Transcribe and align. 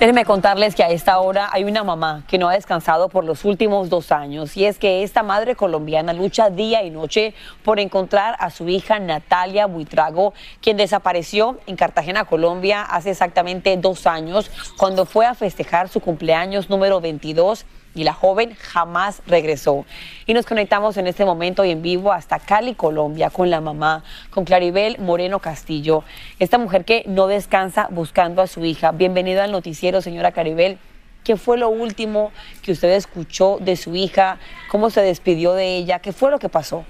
Déjenme 0.00 0.24
contarles 0.24 0.74
que 0.74 0.82
a 0.82 0.88
esta 0.88 1.18
hora 1.18 1.50
hay 1.52 1.64
una 1.64 1.84
mamá 1.84 2.24
que 2.26 2.38
no 2.38 2.48
ha 2.48 2.54
descansado 2.54 3.10
por 3.10 3.22
los 3.22 3.44
últimos 3.44 3.90
dos 3.90 4.12
años 4.12 4.56
y 4.56 4.64
es 4.64 4.78
que 4.78 5.02
esta 5.02 5.22
madre 5.22 5.56
colombiana 5.56 6.14
lucha 6.14 6.48
día 6.48 6.82
y 6.82 6.88
noche 6.88 7.34
por 7.62 7.78
encontrar 7.78 8.34
a 8.38 8.48
su 8.48 8.66
hija 8.70 8.98
Natalia 8.98 9.66
Buitrago, 9.66 10.32
quien 10.62 10.78
desapareció 10.78 11.58
en 11.66 11.76
Cartagena, 11.76 12.24
Colombia, 12.24 12.80
hace 12.80 13.10
exactamente 13.10 13.76
dos 13.76 14.06
años 14.06 14.50
cuando 14.78 15.04
fue 15.04 15.26
a 15.26 15.34
festejar 15.34 15.90
su 15.90 16.00
cumpleaños 16.00 16.70
número 16.70 17.02
22 17.02 17.66
y 17.94 18.04
la 18.04 18.12
joven 18.12 18.54
jamás 18.54 19.22
regresó. 19.26 19.84
Y 20.26 20.34
nos 20.34 20.46
conectamos 20.46 20.96
en 20.96 21.06
este 21.06 21.24
momento 21.24 21.64
y 21.64 21.70
en 21.70 21.82
vivo 21.82 22.12
hasta 22.12 22.38
Cali, 22.38 22.74
Colombia, 22.74 23.30
con 23.30 23.50
la 23.50 23.60
mamá, 23.60 24.04
con 24.30 24.44
Claribel 24.44 24.98
Moreno 24.98 25.38
Castillo, 25.40 26.04
esta 26.38 26.58
mujer 26.58 26.84
que 26.84 27.04
no 27.06 27.26
descansa 27.26 27.88
buscando 27.90 28.42
a 28.42 28.46
su 28.46 28.64
hija. 28.64 28.92
Bienvenida 28.92 29.44
al 29.44 29.52
noticiero, 29.52 30.00
señora 30.00 30.32
Claribel. 30.32 30.78
¿Qué 31.24 31.36
fue 31.36 31.58
lo 31.58 31.68
último 31.68 32.32
que 32.62 32.72
usted 32.72 32.92
escuchó 32.92 33.58
de 33.60 33.76
su 33.76 33.94
hija? 33.94 34.38
¿Cómo 34.70 34.88
se 34.90 35.02
despidió 35.02 35.52
de 35.52 35.76
ella? 35.76 35.98
¿Qué 35.98 36.12
fue 36.12 36.30
lo 36.30 36.38
que 36.38 36.48
pasó? 36.48 36.84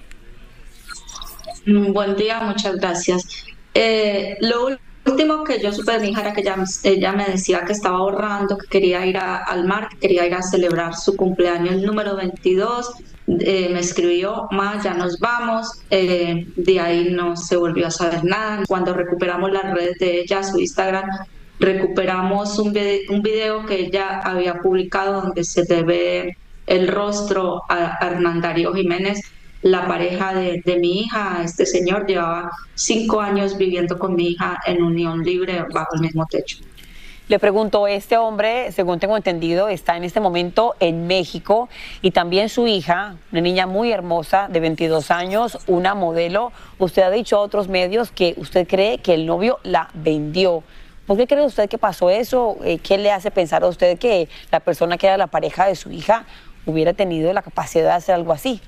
Mm, 1.67 1.93
buen 1.93 2.17
día, 2.17 2.41
muchas 2.41 2.77
gracias. 2.77 3.47
Eh, 3.75 4.37
lo 4.41 4.69
último 5.07 5.45
que 5.45 5.61
yo 5.61 5.73
supe 5.73 5.93
de 5.93 5.99
mi 6.01 6.09
hija 6.11 6.21
era 6.23 6.33
que 6.33 6.45
ella, 6.85 7.13
me 7.13 7.25
decía 7.27 7.65
que 7.65 7.73
estaba 7.73 7.99
ahorrando, 7.99 8.59
que 8.59 8.67
quería 8.67 9.07
ir 9.07 9.17
al 9.19 9.67
mar, 9.67 9.89
que 9.89 9.99
quería 9.99 10.27
ir 10.27 10.35
a 10.35 10.43
celebrar 10.43 10.95
su 10.95 11.17
cumpleaños 11.17 11.83
número 11.83 12.17
22. 12.17 12.93
Eh, 13.29 13.69
me 13.73 13.81
escribió, 13.81 14.49
más 14.51 14.83
ya 14.85 14.95
nos 14.95 15.19
vamos. 15.19 15.83
Eh, 15.91 16.47
de 16.57 16.81
ahí 16.81 17.11
no 17.11 17.37
se 17.37 17.57
volvió 17.57 17.87
a 17.87 17.91
saber 17.91 18.25
nada. 18.25 18.63
Cuando 18.67 18.95
recuperamos 18.95 19.53
las 19.53 19.73
redes 19.73 19.99
de 19.99 20.21
ella, 20.21 20.43
su 20.43 20.59
Instagram, 20.59 21.09
recuperamos 21.61 22.59
un, 22.59 22.73
video 22.73 23.67
que 23.67 23.87
ella 23.87 24.21
había 24.21 24.55
publicado 24.61 25.21
donde 25.21 25.45
se 25.45 25.65
le 25.65 25.83
ve 25.83 26.37
el 26.67 26.89
rostro 26.89 27.63
a 27.69 27.99
Hernandario 28.01 28.73
Jiménez 28.73 29.21
la 29.63 29.87
pareja 29.87 30.35
de, 30.35 30.63
mi 30.81 31.01
hija, 31.01 31.43
este 31.45 31.67
señor, 31.67 32.07
llevaba 32.07 32.51
cinco 32.75 33.21
años 33.21 33.57
viviendo 33.59 33.99
con 33.99 34.15
mi 34.15 34.29
hija 34.29 34.59
en 34.67 34.83
unión 34.83 35.23
libre 35.23 35.65
bajo 35.73 35.95
el 35.95 36.01
mismo 36.01 36.27
techo. 36.27 36.59
Le 37.29 37.39
pregunto, 37.39 37.87
este 37.87 38.17
hombre, 38.17 38.73
según 38.73 38.99
tengo 38.99 39.17
entendido, 39.17 39.69
está 39.69 39.97
en 39.97 40.03
este 40.03 40.19
momento 40.19 40.75
en 40.81 41.07
México 41.07 41.69
y 42.03 42.11
también 42.11 42.49
su 42.49 42.67
hija, 42.67 43.15
una 43.31 43.41
niña 43.41 43.69
muy 43.69 43.93
hermosa 43.93 44.49
de 44.51 44.59
22 44.59 45.13
años, 45.13 45.59
una 45.69 45.95
modelo. 45.95 46.51
Usted 46.79 47.03
ha 47.03 47.11
dicho 47.11 47.37
a 47.37 47.41
otros 47.41 47.69
medios 47.69 48.11
que 48.11 48.35
usted 48.37 48.67
cree 48.67 48.99
que 48.99 49.15
el 49.15 49.27
novio 49.27 49.61
la 49.63 49.91
vendió. 49.95 50.65
¿Por 51.07 51.19
qué 51.19 51.29
cree 51.29 51.45
usted 51.45 51.69
que 51.69 51.79
pasó 51.79 52.11
eso? 52.11 52.57
Eh, 52.65 52.79
¿Qué 52.79 52.99
le 52.99 53.13
hace 53.13 53.31
pensar 53.31 53.63
a 53.63 53.69
usted 53.69 53.97
que 53.99 54.29
la 54.51 54.59
persona 54.59 54.99
que 54.99 55.07
era 55.07 55.17
la 55.17 55.29
pareja 55.29 55.67
de 55.67 55.77
su 55.77 55.93
hija 55.93 56.25
hubiera 56.67 56.95
tenido 56.95 57.33
la 57.33 57.43
capacidad 57.43 57.91
de 57.91 57.93
hacer 57.93 58.17
algo 58.17 58.33
así? 58.33 58.61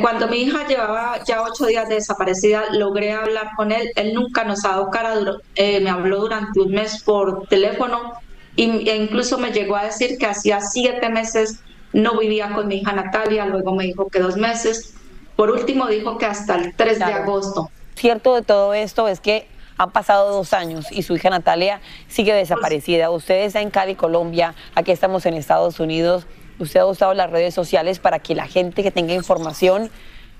Cuando 0.00 0.28
mi 0.28 0.38
hija 0.38 0.66
llevaba 0.66 1.20
ya 1.24 1.42
ocho 1.42 1.66
días 1.66 1.88
de 1.88 1.96
desaparecida, 1.96 2.64
logré 2.72 3.12
hablar 3.12 3.50
con 3.56 3.72
él. 3.72 3.90
Él 3.94 4.14
nunca 4.14 4.44
nos 4.44 4.64
ha 4.64 4.70
dado 4.70 4.90
cara, 4.90 5.14
eh, 5.54 5.80
me 5.80 5.90
habló 5.90 6.20
durante 6.20 6.60
un 6.60 6.72
mes 6.72 7.02
por 7.02 7.46
teléfono 7.48 8.14
y, 8.56 8.88
e 8.88 8.96
incluso 8.96 9.38
me 9.38 9.52
llegó 9.52 9.76
a 9.76 9.84
decir 9.84 10.18
que 10.18 10.26
hacía 10.26 10.60
siete 10.60 11.08
meses 11.08 11.60
no 11.92 12.18
vivía 12.18 12.52
con 12.52 12.68
mi 12.68 12.76
hija 12.76 12.92
Natalia, 12.92 13.46
luego 13.46 13.74
me 13.74 13.84
dijo 13.84 14.08
que 14.08 14.18
dos 14.18 14.36
meses. 14.36 14.94
Por 15.34 15.50
último 15.50 15.86
dijo 15.86 16.18
que 16.18 16.26
hasta 16.26 16.56
el 16.56 16.74
3 16.74 16.98
de 16.98 17.04
agosto. 17.04 17.70
Cierto 17.94 18.34
de 18.34 18.42
todo 18.42 18.74
esto 18.74 19.08
es 19.08 19.20
que 19.20 19.46
han 19.78 19.90
pasado 19.90 20.30
dos 20.30 20.52
años 20.52 20.86
y 20.90 21.02
su 21.02 21.14
hija 21.14 21.30
Natalia 21.30 21.80
sigue 22.08 22.34
desaparecida. 22.34 23.10
Usted 23.10 23.44
está 23.44 23.60
en 23.60 23.70
Cali, 23.70 23.94
Colombia, 23.94 24.54
aquí 24.74 24.90
estamos 24.90 25.26
en 25.26 25.34
Estados 25.34 25.80
Unidos 25.80 26.26
usted 26.58 26.80
ha 26.80 26.86
usado 26.86 27.14
las 27.14 27.30
redes 27.30 27.54
sociales 27.54 27.98
para 27.98 28.18
que 28.18 28.34
la 28.34 28.46
gente 28.46 28.82
que 28.82 28.90
tenga 28.90 29.14
información, 29.14 29.90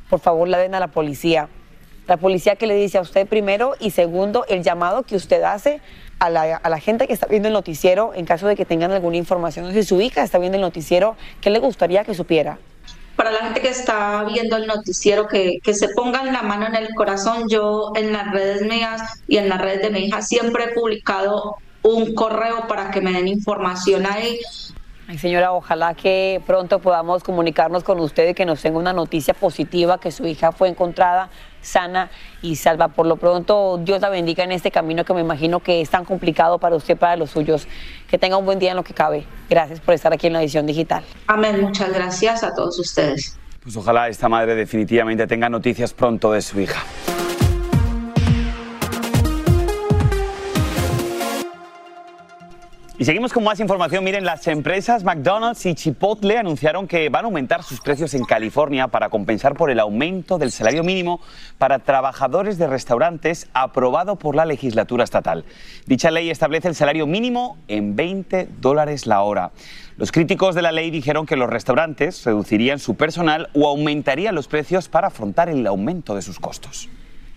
por 0.08 0.20
favor, 0.20 0.48
la 0.48 0.58
den 0.58 0.74
a 0.74 0.80
la 0.80 0.88
policía. 0.88 1.48
La 2.06 2.16
policía 2.16 2.56
que 2.56 2.66
le 2.66 2.74
dice 2.74 2.98
a 2.98 3.00
usted 3.00 3.26
primero 3.26 3.74
y 3.80 3.90
segundo, 3.90 4.44
el 4.48 4.62
llamado 4.62 5.02
que 5.02 5.16
usted 5.16 5.42
hace 5.42 5.80
a 6.18 6.30
la, 6.30 6.80
gente 6.80 7.06
que 7.06 7.12
está 7.12 7.26
viendo 7.26 7.48
el 7.48 7.54
noticiero 7.54 8.12
en 8.14 8.24
caso 8.24 8.46
de 8.46 8.56
que 8.56 8.64
tengan 8.64 8.92
alguna 8.92 9.16
información. 9.16 9.72
Si 9.72 9.82
su 9.82 10.00
hija 10.00 10.22
está 10.22 10.38
viendo 10.38 10.56
el 10.56 10.62
noticiero, 10.62 11.16
¿qué 11.40 11.50
le 11.50 11.58
gustaría 11.58 12.04
que 12.04 12.14
supiera? 12.14 12.58
Para 13.16 13.32
la 13.32 13.38
gente 13.40 13.60
que 13.60 13.68
está 13.68 14.24
viendo 14.24 14.56
el 14.56 14.66
noticiero, 14.66 15.26
que, 15.26 15.58
que 15.62 15.74
se 15.74 15.88
pongan 15.88 16.32
la 16.32 16.42
mano 16.42 16.66
en 16.66 16.76
el 16.76 16.94
corazón. 16.94 17.48
Yo 17.48 17.92
en 17.96 18.12
las 18.12 18.30
redes 18.30 18.62
mías 18.62 19.22
y 19.26 19.38
en 19.38 19.48
las 19.48 19.60
redes 19.60 19.82
de 19.82 19.90
mi 19.90 20.06
hija 20.06 20.22
siempre 20.22 20.64
he 20.64 20.74
publicado 20.74 21.56
un 21.82 22.14
correo 22.14 22.66
para 22.68 22.90
que 22.90 23.00
me 23.00 23.12
den 23.12 23.28
información 23.28 24.06
ahí 24.06 24.38
Ay, 25.08 25.18
señora, 25.18 25.52
ojalá 25.52 25.94
que 25.94 26.42
pronto 26.46 26.80
podamos 26.80 27.22
comunicarnos 27.22 27.84
con 27.84 28.00
usted 28.00 28.30
y 28.30 28.34
que 28.34 28.44
nos 28.44 28.60
tenga 28.60 28.76
una 28.76 28.92
noticia 28.92 29.34
positiva 29.34 30.00
que 30.00 30.10
su 30.10 30.26
hija 30.26 30.50
fue 30.50 30.68
encontrada 30.68 31.30
sana 31.60 32.10
y 32.42 32.56
salva. 32.56 32.88
Por 32.88 33.06
lo 33.06 33.16
pronto, 33.16 33.78
Dios 33.78 34.00
la 34.00 34.08
bendiga 34.08 34.42
en 34.42 34.50
este 34.50 34.72
camino 34.72 35.04
que 35.04 35.14
me 35.14 35.20
imagino 35.20 35.60
que 35.60 35.80
es 35.80 35.90
tan 35.90 36.04
complicado 36.04 36.58
para 36.58 36.74
usted 36.74 36.94
y 36.94 36.98
para 36.98 37.14
los 37.14 37.30
suyos. 37.30 37.68
Que 38.08 38.18
tenga 38.18 38.36
un 38.36 38.46
buen 38.46 38.58
día 38.58 38.70
en 38.70 38.76
lo 38.76 38.82
que 38.82 38.94
cabe. 38.94 39.24
Gracias 39.48 39.78
por 39.78 39.94
estar 39.94 40.12
aquí 40.12 40.26
en 40.26 40.32
la 40.32 40.40
edición 40.42 40.66
digital. 40.66 41.04
Amén. 41.28 41.60
Muchas 41.60 41.92
gracias 41.92 42.42
a 42.42 42.52
todos 42.52 42.76
ustedes. 42.80 43.38
Pues 43.62 43.76
ojalá 43.76 44.08
esta 44.08 44.28
madre 44.28 44.56
definitivamente 44.56 45.28
tenga 45.28 45.48
noticias 45.48 45.92
pronto 45.94 46.32
de 46.32 46.42
su 46.42 46.60
hija. 46.60 46.82
Y 52.98 53.04
seguimos 53.04 53.34
con 53.34 53.44
más 53.44 53.60
información. 53.60 54.02
Miren, 54.04 54.24
las 54.24 54.46
empresas 54.46 55.04
McDonald's 55.04 55.66
y 55.66 55.74
Chipotle 55.74 56.38
anunciaron 56.38 56.88
que 56.88 57.10
van 57.10 57.26
a 57.26 57.28
aumentar 57.28 57.62
sus 57.62 57.78
precios 57.82 58.14
en 58.14 58.24
California 58.24 58.88
para 58.88 59.10
compensar 59.10 59.54
por 59.54 59.70
el 59.70 59.80
aumento 59.80 60.38
del 60.38 60.50
salario 60.50 60.82
mínimo 60.82 61.20
para 61.58 61.80
trabajadores 61.80 62.56
de 62.56 62.66
restaurantes 62.66 63.48
aprobado 63.52 64.16
por 64.16 64.34
la 64.34 64.46
legislatura 64.46 65.04
estatal. 65.04 65.44
Dicha 65.84 66.10
ley 66.10 66.30
establece 66.30 66.68
el 66.68 66.74
salario 66.74 67.06
mínimo 67.06 67.58
en 67.68 67.96
20 67.96 68.48
dólares 68.62 69.06
la 69.06 69.20
hora. 69.20 69.50
Los 69.98 70.10
críticos 70.10 70.54
de 70.54 70.62
la 70.62 70.72
ley 70.72 70.90
dijeron 70.90 71.26
que 71.26 71.36
los 71.36 71.50
restaurantes 71.50 72.24
reducirían 72.24 72.78
su 72.78 72.94
personal 72.94 73.50
o 73.52 73.68
aumentarían 73.68 74.34
los 74.34 74.48
precios 74.48 74.88
para 74.88 75.08
afrontar 75.08 75.50
el 75.50 75.66
aumento 75.66 76.14
de 76.14 76.22
sus 76.22 76.40
costos. 76.40 76.88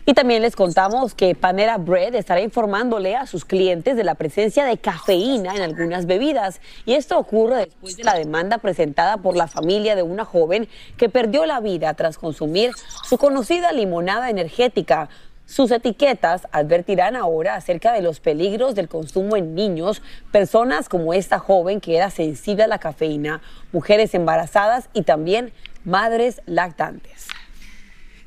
Y 0.06 0.14
también 0.14 0.42
les 0.42 0.56
contamos 0.56 1.14
que 1.14 1.36
Panera 1.36 1.78
Bread 1.78 2.16
estará 2.16 2.42
informándole 2.42 3.16
a 3.16 3.28
sus 3.28 3.46
clientes 3.46 3.96
de 3.96 4.04
la 4.04 4.16
presencia 4.16 4.66
de 4.66 4.78
cafeína 4.78 5.56
en 5.56 5.62
algunas 5.62 6.08
bebidas. 6.08 6.62
Y 6.86 6.94
esto 6.94 7.20
ocurre 7.20 7.66
después 7.66 7.96
de 7.96 8.04
la 8.04 8.16
demanda 8.16 8.58
presentada 8.58 9.18
por 9.18 9.36
la 9.36 9.48
familia 9.48 9.96
de 9.96 10.02
una 10.02 10.26
joven 10.26 10.68
que 10.98 11.10
perdió 11.10 11.46
la 11.46 11.60
vida 11.60 11.94
tras 11.94 12.18
consumir 12.18 12.72
su 13.04 13.18
conocida 13.18 13.72
limonada 13.72 14.30
energética. 14.30 15.10
Sus 15.46 15.72
etiquetas 15.72 16.48
advertirán 16.52 17.16
ahora 17.16 17.56
acerca 17.56 17.92
de 17.92 18.04
los 18.04 18.20
peligros 18.20 18.76
del 18.76 18.88
consumo 18.88 19.36
en 19.36 19.56
niños, 19.56 20.04
personas 20.32 20.90
como 20.90 21.12
esta 21.14 21.40
joven 21.40 21.82
que 21.82 21.98
era 21.98 22.12
sensible 22.12 22.66
a 22.66 22.68
la 22.68 22.78
cafeína, 22.78 23.42
mujeres 23.72 24.14
embarazadas 24.14 24.90
y 24.94 25.02
también 25.02 25.52
madres 25.84 26.44
lactantes. 26.46 27.29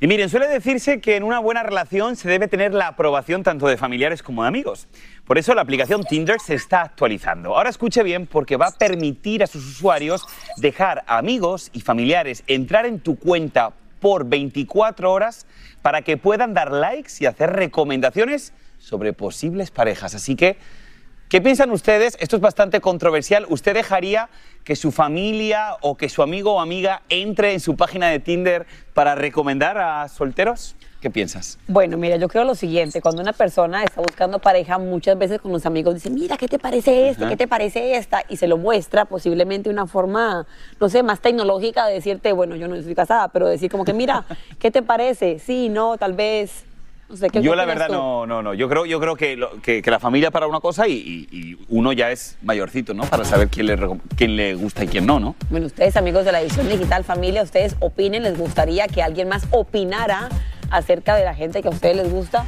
Y 0.03 0.07
miren, 0.07 0.27
suele 0.27 0.49
decirse 0.49 0.99
que 0.99 1.15
en 1.15 1.23
una 1.23 1.39
buena 1.39 1.63
relación 1.63 2.17
se 2.17 2.27
debe 2.27 2.49
tener 2.49 2.73
la 2.73 2.87
aprobación 2.89 3.41
tanto 3.41 3.67
de 3.67 3.77
familiares 3.77 4.21
como 4.21 4.41
de 4.41 4.49
amigos. 4.49 4.89
Por 5.23 5.37
eso 5.37 5.55
la 5.55 5.61
aplicación 5.61 6.03
Tinder 6.03 6.41
se 6.41 6.55
está 6.55 6.81
actualizando. 6.81 7.55
Ahora 7.55 7.69
escuche 7.69 8.03
bien 8.03 8.27
porque 8.27 8.57
va 8.57 8.67
a 8.67 8.71
permitir 8.71 9.43
a 9.43 9.47
sus 9.47 9.65
usuarios 9.65 10.25
dejar 10.57 11.05
amigos 11.07 11.69
y 11.71 11.79
familiares 11.79 12.43
entrar 12.47 12.85
en 12.85 12.99
tu 12.99 13.15
cuenta 13.17 13.71
por 14.01 14.25
24 14.25 15.09
horas 15.09 15.47
para 15.81 16.01
que 16.01 16.17
puedan 16.17 16.53
dar 16.53 16.73
likes 16.73 17.13
y 17.21 17.25
hacer 17.25 17.51
recomendaciones 17.51 18.51
sobre 18.79 19.13
posibles 19.13 19.71
parejas. 19.71 20.15
Así 20.15 20.35
que 20.35 20.57
¿Qué 21.33 21.41
piensan 21.41 21.71
ustedes? 21.71 22.15
Esto 22.19 22.35
es 22.35 22.43
bastante 22.43 22.79
controversial. 22.79 23.47
¿Usted 23.49 23.73
dejaría 23.73 24.29
que 24.63 24.75
su 24.75 24.91
familia 24.91 25.77
o 25.81 25.97
que 25.97 26.07
su 26.07 26.21
amigo 26.21 26.53
o 26.53 26.59
amiga 26.59 27.01
entre 27.09 27.53
en 27.53 27.59
su 27.59 27.75
página 27.75 28.09
de 28.09 28.19
Tinder 28.19 28.67
para 28.93 29.15
recomendar 29.15 29.79
a 29.79 30.07
solteros? 30.09 30.75
¿Qué 31.01 31.09
piensas? 31.09 31.57
Bueno, 31.67 31.97
mira, 31.97 32.17
yo 32.17 32.27
creo 32.27 32.43
lo 32.43 32.53
siguiente, 32.53 33.01
cuando 33.01 33.23
una 33.23 33.33
persona 33.33 33.83
está 33.83 33.99
buscando 33.99 34.37
pareja, 34.37 34.77
muchas 34.77 35.17
veces 35.17 35.41
con 35.41 35.51
los 35.51 35.65
amigos 35.65 35.95
dice, 35.95 36.11
mira, 36.11 36.37
¿qué 36.37 36.47
te 36.47 36.59
parece 36.59 37.09
esta? 37.09 37.27
¿Qué 37.27 37.35
te 37.35 37.47
parece 37.47 37.95
esta? 37.95 38.21
Y 38.29 38.37
se 38.37 38.45
lo 38.45 38.59
muestra 38.59 39.05
posiblemente 39.05 39.71
una 39.71 39.87
forma, 39.87 40.45
no 40.79 40.87
sé, 40.87 41.01
más 41.01 41.19
tecnológica 41.19 41.87
de 41.87 41.95
decirte, 41.95 42.31
bueno, 42.31 42.55
yo 42.57 42.67
no 42.67 42.75
estoy 42.75 42.93
casada, 42.93 43.29
pero 43.29 43.47
decir 43.47 43.71
como 43.71 43.85
que, 43.85 43.93
mira, 43.93 44.23
¿qué 44.59 44.69
te 44.69 44.83
parece? 44.83 45.39
Sí, 45.39 45.67
no, 45.67 45.97
tal 45.97 46.13
vez 46.13 46.63
yo 47.41 47.55
la 47.55 47.65
verdad 47.65 47.89
no, 47.89 48.25
no, 48.25 48.41
no. 48.41 48.53
Yo 48.53 48.69
creo, 48.69 48.85
yo 48.85 48.99
creo 48.99 49.15
que, 49.15 49.37
que, 49.61 49.91
la 49.91 49.99
familia 49.99 50.31
para 50.31 50.47
una 50.47 50.59
cosa 50.59 50.87
y, 50.87 51.57
uno 51.69 51.93
ya 51.93 52.11
es 52.11 52.37
mayorcito, 52.41 52.93
¿no? 52.93 53.03
Para 53.03 53.25
saber 53.25 53.49
quién 53.49 53.67
le, 53.67 53.77
quién 54.15 54.35
le 54.35 54.55
gusta 54.55 54.83
y 54.83 54.87
quién 54.87 55.05
no, 55.05 55.19
¿no? 55.19 55.35
Bueno, 55.49 55.67
ustedes 55.67 55.95
amigos 55.97 56.25
de 56.25 56.31
la 56.31 56.41
edición 56.41 56.67
digital 56.67 57.03
familia, 57.03 57.43
ustedes 57.43 57.75
opinen, 57.79 58.23
¿les 58.23 58.37
gustaría 58.37 58.87
que 58.87 59.01
alguien 59.01 59.27
más 59.27 59.47
opinara 59.51 60.29
acerca 60.71 61.15
de 61.15 61.25
la 61.25 61.35
gente 61.35 61.61
que 61.61 61.67
a 61.67 61.71
ustedes 61.71 61.95
les 61.95 62.11
gusta? 62.11 62.45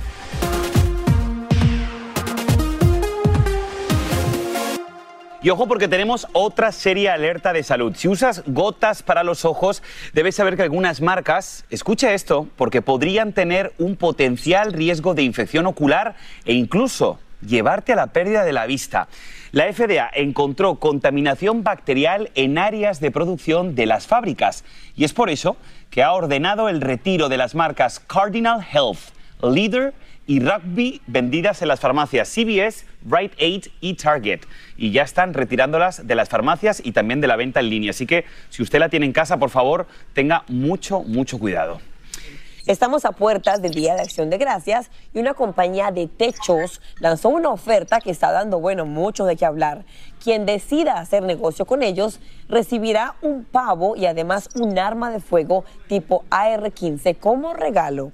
Y 5.46 5.52
ojo 5.52 5.68
porque 5.68 5.88
tenemos 5.88 6.26
otra 6.34 6.72
seria 6.72 7.14
alerta 7.14 7.54
de 7.54 7.62
salud. 7.62 7.94
Si 7.96 8.08
usas 8.08 8.42
gotas 8.48 9.04
para 9.04 9.24
los 9.24 9.46
ojos, 9.46 9.84
debes 10.12 10.34
saber 10.34 10.56
que 10.56 10.64
algunas 10.64 11.02
marcas, 11.02 11.66
escucha 11.70 12.16
esto, 12.16 12.48
porque 12.56 12.82
podrían 12.82 13.32
tener 13.32 13.72
un 13.78 13.96
potencial 13.96 14.74
riesgo 14.74 15.14
de 15.14 15.22
infección 15.22 15.68
ocular 15.68 16.16
e 16.46 16.54
incluso 16.54 17.20
llevarte 17.46 17.94
a 17.94 17.96
la 17.96 18.08
pérdida 18.08 18.44
de 18.44 18.54
la 18.54 18.66
vista. 18.66 19.08
La 19.52 19.72
FDA 19.72 20.10
encontró 20.16 20.78
contaminación 20.78 21.62
bacterial 21.64 22.32
en 22.34 22.58
áreas 22.58 23.00
de 23.00 23.12
producción 23.12 23.76
de 23.76 23.86
las 23.86 24.08
fábricas 24.08 24.64
y 24.96 25.04
es 25.04 25.14
por 25.14 25.30
eso 25.30 25.58
que 25.92 26.02
ha 26.02 26.12
ordenado 26.14 26.70
el 26.70 26.82
retiro 26.82 27.30
de 27.30 27.38
las 27.38 27.54
marcas 27.54 28.00
Cardinal 28.00 28.66
Health, 28.74 29.14
Leader 29.44 29.94
y 30.28 30.40
Rugby 30.40 31.02
vendidas 31.08 31.62
en 31.62 31.68
las 31.68 31.80
farmacias 31.80 32.30
CVS, 32.30 32.86
Rite 33.06 33.36
Aid 33.44 33.66
y 33.82 33.94
Target. 33.94 34.42
Y 34.78 34.92
ya 34.92 35.04
están 35.04 35.34
retirándolas 35.34 36.08
de 36.08 36.16
las 36.16 36.30
farmacias 36.30 36.82
y 36.84 36.92
también 36.92 37.22
de 37.22 37.28
la 37.28 37.36
venta 37.36 37.60
en 37.60 37.70
línea. 37.70 37.92
Así 37.92 38.06
que 38.06 38.26
si 38.50 38.64
usted 38.64 38.80
la 38.80 38.90
tiene 38.90 39.06
en 39.06 39.14
casa, 39.14 39.38
por 39.38 39.50
favor, 39.50 39.88
tenga 40.14 40.44
mucho, 40.48 41.02
mucho 41.04 41.38
cuidado. 41.38 41.80
Estamos 42.66 43.06
a 43.06 43.12
puertas 43.12 43.62
del 43.62 43.76
Día 43.76 43.94
de 43.94 44.02
Acción 44.02 44.32
de 44.32 44.40
Gracias 44.40 44.90
y 45.14 45.20
una 45.20 45.36
compañía 45.36 45.92
de 45.92 46.08
techos 46.08 46.82
lanzó 47.00 47.30
una 47.30 47.50
oferta 47.50 48.02
que 48.02 48.10
está 48.10 48.32
dando, 48.32 48.60
bueno, 48.60 48.88
mucho 48.88 49.26
de 49.26 49.36
qué 49.36 49.46
hablar. 49.46 49.86
Quien 50.24 50.48
decida 50.48 50.94
hacer 50.94 51.22
negocio 51.22 51.66
con 51.66 51.84
ellos 51.84 52.20
recibirá 52.50 53.14
un 53.22 53.44
pavo 53.44 53.96
y 53.96 54.08
además 54.08 54.50
un 54.56 54.80
arma 54.80 55.12
de 55.12 55.20
fuego 55.20 55.64
tipo 55.88 56.26
AR-15 56.32 57.20
como 57.20 57.54
regalo. 57.54 58.12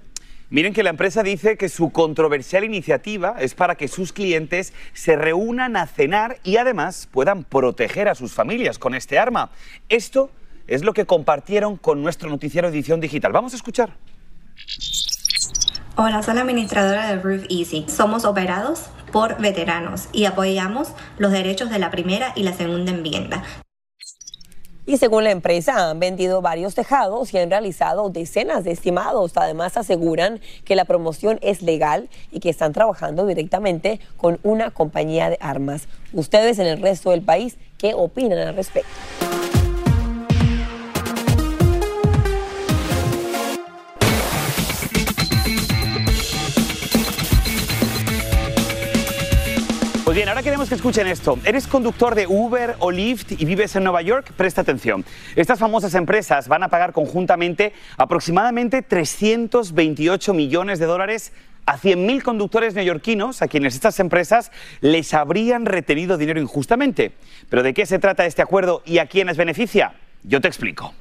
Miren 0.52 0.74
que 0.74 0.84
la 0.84 0.90
empresa 0.90 1.24
dice 1.24 1.56
que 1.56 1.70
su 1.70 1.94
controversial 1.94 2.66
iniciativa 2.66 3.36
es 3.40 3.56
para 3.56 3.76
que 3.76 3.88
sus 3.88 4.12
clientes 4.12 4.74
se 4.92 5.16
reúnan 5.16 5.78
a 5.78 5.88
cenar 5.88 6.40
y 6.44 6.58
además 6.58 7.08
puedan 7.10 7.46
proteger 7.46 8.10
a 8.10 8.16
sus 8.16 8.34
familias 8.34 8.78
con 8.78 8.94
este 8.94 9.18
arma. 9.18 9.52
Esto 9.88 10.30
es 10.68 10.84
lo 10.84 10.92
que 10.92 11.06
compartieron 11.06 11.78
con 11.78 12.04
nuestro 12.04 12.30
noticiero 12.30 12.68
Edición 12.68 13.00
Digital. 13.00 13.32
Vamos 13.32 13.54
a 13.54 13.56
escuchar. 13.56 13.94
Hola, 15.96 16.22
soy 16.22 16.36
la 16.36 16.42
administradora 16.42 17.08
de 17.08 17.22
Roof 17.22 17.46
Easy. 17.50 17.86
Somos 17.88 18.26
operados 18.26 18.88
por 19.14 19.40
veteranos 19.40 20.10
y 20.12 20.26
apoyamos 20.26 20.90
los 21.18 21.32
derechos 21.32 21.70
de 21.70 21.80
la 21.80 21.92
primera 21.92 22.34
y 22.36 22.44
la 22.44 22.52
segunda 22.52 22.92
enmienda. 22.92 23.42
Y 24.86 24.98
según 24.98 25.24
la 25.24 25.32
empresa, 25.32 25.90
han 25.90 26.00
vendido 26.00 26.42
varios 26.42 26.74
tejados 26.74 27.34
y 27.34 27.38
han 27.38 27.52
realizado 27.52 28.10
decenas 28.10 28.64
de 28.64 28.72
estimados. 28.72 29.34
Además, 29.36 29.78
aseguran 29.78 30.42
que 30.66 30.76
la 30.76 30.86
promoción 30.86 31.38
es 31.42 31.62
legal 31.62 32.10
y 32.32 32.40
que 32.40 32.50
están 32.50 32.74
trabajando 32.74 33.28
directamente 33.28 34.00
con 34.18 34.40
una 34.42 34.72
compañía 34.72 35.30
de 35.30 35.38
armas. 35.40 35.88
Ustedes 36.14 36.58
en 36.58 36.66
el 36.66 36.82
resto 36.82 37.12
del 37.12 37.22
país, 37.22 37.58
¿qué 37.78 37.94
opinan 37.94 38.40
al 38.40 38.56
respecto? 38.56 38.90
Bien, 50.22 50.30
ahora 50.30 50.44
queremos 50.44 50.70
que 50.70 50.76
escuchen 50.76 51.08
esto. 51.08 51.40
¿Eres 51.46 51.66
conductor 51.66 52.14
de 52.14 52.28
Uber 52.28 52.76
o 52.78 52.92
Lyft 52.92 53.32
y 53.32 53.44
vives 53.44 53.76
en 53.76 53.84
Nueva 53.84 54.04
York? 54.04 54.32
Presta 54.38 54.62
atención. 54.62 55.04
Estas 55.36 55.58
famosas 55.58 55.96
empresas 55.96 56.48
van 56.48 56.62
a 56.62 56.68
pagar 56.68 56.94
conjuntamente 56.94 57.74
aproximadamente 57.98 58.84
328 58.84 60.34
millones 60.36 60.78
de 60.78 60.86
dólares 60.86 61.34
a 61.66 61.76
100.000 61.76 62.22
conductores 62.22 62.76
neoyorquinos 62.76 63.42
a 63.42 63.48
quienes 63.48 63.74
estas 63.74 64.00
empresas 64.00 64.52
les 64.82 65.12
habrían 65.16 65.66
retenido 65.66 66.20
dinero 66.20 66.40
injustamente. 66.40 67.14
¿Pero 67.50 67.64
de 67.64 67.74
qué 67.74 67.88
se 67.88 67.98
trata 67.98 68.28
este 68.28 68.44
acuerdo 68.44 68.84
y 68.86 69.00
a 69.00 69.08
quiénes 69.08 69.38
beneficia? 69.38 69.94
Yo 70.22 70.40
te 70.40 70.48
explico. 70.48 70.94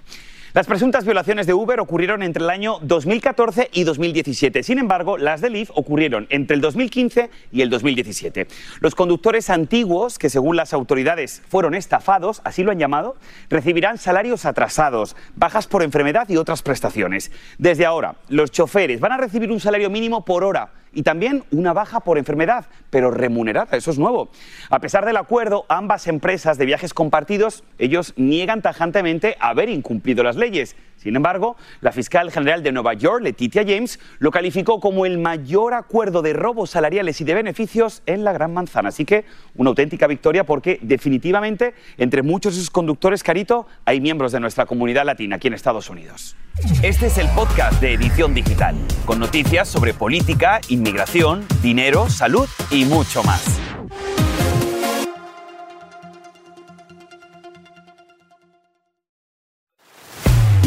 Las 0.52 0.66
presuntas 0.66 1.04
violaciones 1.04 1.46
de 1.46 1.54
Uber 1.54 1.78
ocurrieron 1.78 2.24
entre 2.24 2.42
el 2.42 2.50
año 2.50 2.78
2014 2.82 3.70
y 3.72 3.84
2017. 3.84 4.64
Sin 4.64 4.80
embargo, 4.80 5.16
las 5.16 5.40
de 5.40 5.48
Lyft 5.48 5.70
ocurrieron 5.76 6.26
entre 6.28 6.56
el 6.56 6.60
2015 6.60 7.30
y 7.52 7.60
el 7.62 7.70
2017. 7.70 8.48
Los 8.80 8.96
conductores 8.96 9.48
antiguos, 9.48 10.18
que 10.18 10.28
según 10.28 10.56
las 10.56 10.72
autoridades 10.72 11.40
fueron 11.48 11.76
estafados, 11.76 12.42
así 12.42 12.64
lo 12.64 12.72
han 12.72 12.80
llamado, 12.80 13.14
recibirán 13.48 13.96
salarios 13.96 14.44
atrasados, 14.44 15.14
bajas 15.36 15.68
por 15.68 15.84
enfermedad 15.84 16.28
y 16.28 16.36
otras 16.36 16.62
prestaciones. 16.62 17.30
Desde 17.58 17.86
ahora, 17.86 18.16
los 18.28 18.50
choferes 18.50 18.98
van 18.98 19.12
a 19.12 19.18
recibir 19.18 19.52
un 19.52 19.60
salario 19.60 19.88
mínimo 19.88 20.24
por 20.24 20.42
hora 20.42 20.79
y 20.92 21.02
también 21.02 21.44
una 21.50 21.72
baja 21.72 22.00
por 22.00 22.18
enfermedad, 22.18 22.66
pero 22.90 23.10
remunerada, 23.10 23.76
eso 23.76 23.90
es 23.90 23.98
nuevo. 23.98 24.30
A 24.70 24.80
pesar 24.80 25.06
del 25.06 25.16
acuerdo, 25.16 25.64
ambas 25.68 26.06
empresas 26.06 26.58
de 26.58 26.66
viajes 26.66 26.94
compartidos, 26.94 27.64
ellos 27.78 28.14
niegan 28.16 28.62
tajantemente 28.62 29.36
haber 29.40 29.68
incumplido 29.68 30.22
las 30.22 30.36
leyes. 30.36 30.76
Sin 31.02 31.16
embargo, 31.16 31.56
la 31.80 31.92
fiscal 31.92 32.30
general 32.30 32.62
de 32.62 32.72
Nueva 32.72 32.92
York, 32.92 33.22
Letitia 33.22 33.64
James, 33.66 33.98
lo 34.18 34.30
calificó 34.30 34.80
como 34.80 35.06
el 35.06 35.16
mayor 35.16 35.72
acuerdo 35.72 36.20
de 36.20 36.34
robos 36.34 36.68
salariales 36.70 37.18
y 37.22 37.24
de 37.24 37.32
beneficios 37.32 38.02
en 38.04 38.22
la 38.22 38.34
Gran 38.34 38.52
Manzana. 38.52 38.90
Así 38.90 39.06
que 39.06 39.24
una 39.54 39.70
auténtica 39.70 40.06
victoria 40.06 40.44
porque 40.44 40.78
definitivamente 40.82 41.72
entre 41.96 42.22
muchos 42.22 42.54
de 42.54 42.60
sus 42.60 42.70
conductores, 42.70 43.22
Carito, 43.22 43.66
hay 43.86 43.98
miembros 43.98 44.32
de 44.32 44.40
nuestra 44.40 44.66
comunidad 44.66 45.06
latina 45.06 45.36
aquí 45.36 45.48
en 45.48 45.54
Estados 45.54 45.88
Unidos. 45.88 46.36
Este 46.82 47.06
es 47.06 47.16
el 47.16 47.28
podcast 47.30 47.80
de 47.80 47.94
Edición 47.94 48.34
Digital, 48.34 48.76
con 49.06 49.18
noticias 49.18 49.68
sobre 49.68 49.94
política, 49.94 50.60
inmigración, 50.68 51.46
dinero, 51.62 52.10
salud 52.10 52.46
y 52.70 52.84
mucho 52.84 53.22
más. 53.22 53.58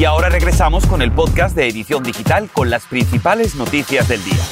Y 0.03 0.05
ahora 0.05 0.27
regresamos 0.27 0.85
con 0.85 1.01
el 1.01 1.13
podcast 1.13 1.55
de 1.55 1.65
Edición 1.65 2.03
Digital 2.03 2.50
con 2.51 2.69
las 2.69 2.88
principales 2.88 3.55
noticias 3.55 4.09
del 4.09 4.21
día. 4.21 4.44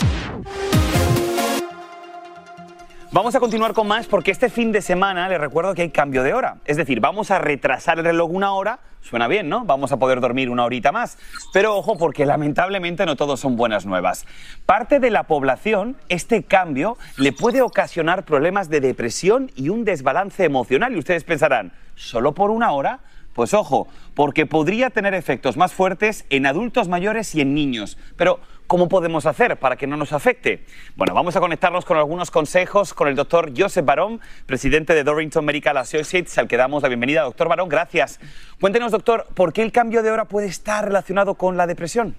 Vamos 3.12 3.36
a 3.36 3.42
continuar 3.42 3.74
con 3.74 3.86
más 3.86 4.08
porque 4.08 4.32
este 4.32 4.50
fin 4.50 4.72
de 4.72 4.82
semana 4.82 5.28
les 5.28 5.42
recuerdo 5.42 5.74
que 5.74 5.82
hay 5.82 5.90
cambio 5.90 6.24
de 6.24 6.34
hora. 6.34 6.60
Es 6.64 6.78
decir, 6.78 7.02
vamos 7.02 7.32
a 7.32 7.40
retrasar 7.40 8.00
el 8.00 8.06
reloj 8.06 8.32
una 8.32 8.54
hora. 8.54 8.80
Suena 9.02 9.28
bien, 9.28 9.50
¿no? 9.50 9.66
Vamos 9.66 9.92
a 9.92 9.98
poder 9.98 10.22
dormir 10.22 10.50
una 10.50 10.64
horita 10.64 10.94
más. 10.94 11.18
Pero 11.52 11.76
ojo 11.76 11.98
porque 11.98 12.26
lamentablemente 12.26 13.06
no 13.06 13.18
todos 13.18 13.42
son 13.42 13.58
buenas 13.58 13.86
nuevas. 13.86 14.26
Parte 14.66 15.02
de 15.02 15.10
la 15.10 15.24
población, 15.24 15.98
este 16.08 16.44
cambio 16.44 16.98
le 17.18 17.34
puede 17.34 17.62
ocasionar 17.62 18.24
problemas 18.24 18.70
de 18.70 18.80
depresión 18.80 19.52
y 19.58 19.68
un 19.68 19.84
desbalance 19.84 20.46
emocional. 20.46 20.96
Y 20.96 21.00
ustedes 21.00 21.26
pensarán, 21.26 21.74
¿solo 21.96 22.34
por 22.34 22.52
una 22.52 22.72
hora? 22.72 23.02
Pues 23.34 23.54
ojo, 23.54 23.88
porque 24.14 24.46
podría 24.46 24.90
tener 24.90 25.14
efectos 25.14 25.56
más 25.56 25.74
fuertes 25.74 26.26
en 26.30 26.46
adultos 26.46 26.88
mayores 26.88 27.34
y 27.34 27.42
en 27.42 27.54
niños. 27.54 27.98
Pero, 28.18 28.40
¿cómo 28.68 28.90
podemos 28.90 29.26
hacer 29.26 29.58
para 29.58 29.78
que 29.78 29.88
no 29.88 29.96
nos 29.96 30.12
afecte? 30.12 30.66
Bueno, 30.96 31.14
vamos 31.14 31.36
a 31.36 31.40
conectarnos 31.40 31.86
con 31.86 31.98
algunos 31.98 32.30
consejos 32.30 32.94
con 32.94 33.08
el 33.08 33.16
doctor 33.16 33.54
Joseph 33.58 33.86
Barón, 33.86 34.20
presidente 34.46 34.94
de 34.94 35.04
Dorrington 35.04 35.46
Medical 35.46 35.78
Associates, 35.78 36.38
al 36.38 36.48
que 36.48 36.58
damos 36.58 36.84
la 36.84 36.90
bienvenida. 36.90 37.22
Doctor 37.22 37.48
Barón, 37.48 37.70
gracias. 37.70 38.20
Cuéntenos, 38.60 38.92
doctor, 38.92 39.28
¿por 39.34 39.54
qué 39.54 39.64
el 39.64 39.72
cambio 39.72 40.04
de 40.04 40.12
hora 40.12 40.26
puede 40.26 40.48
estar 40.48 40.84
relacionado 40.86 41.36
con 41.36 41.56
la 41.56 41.68
depresión? 41.68 42.16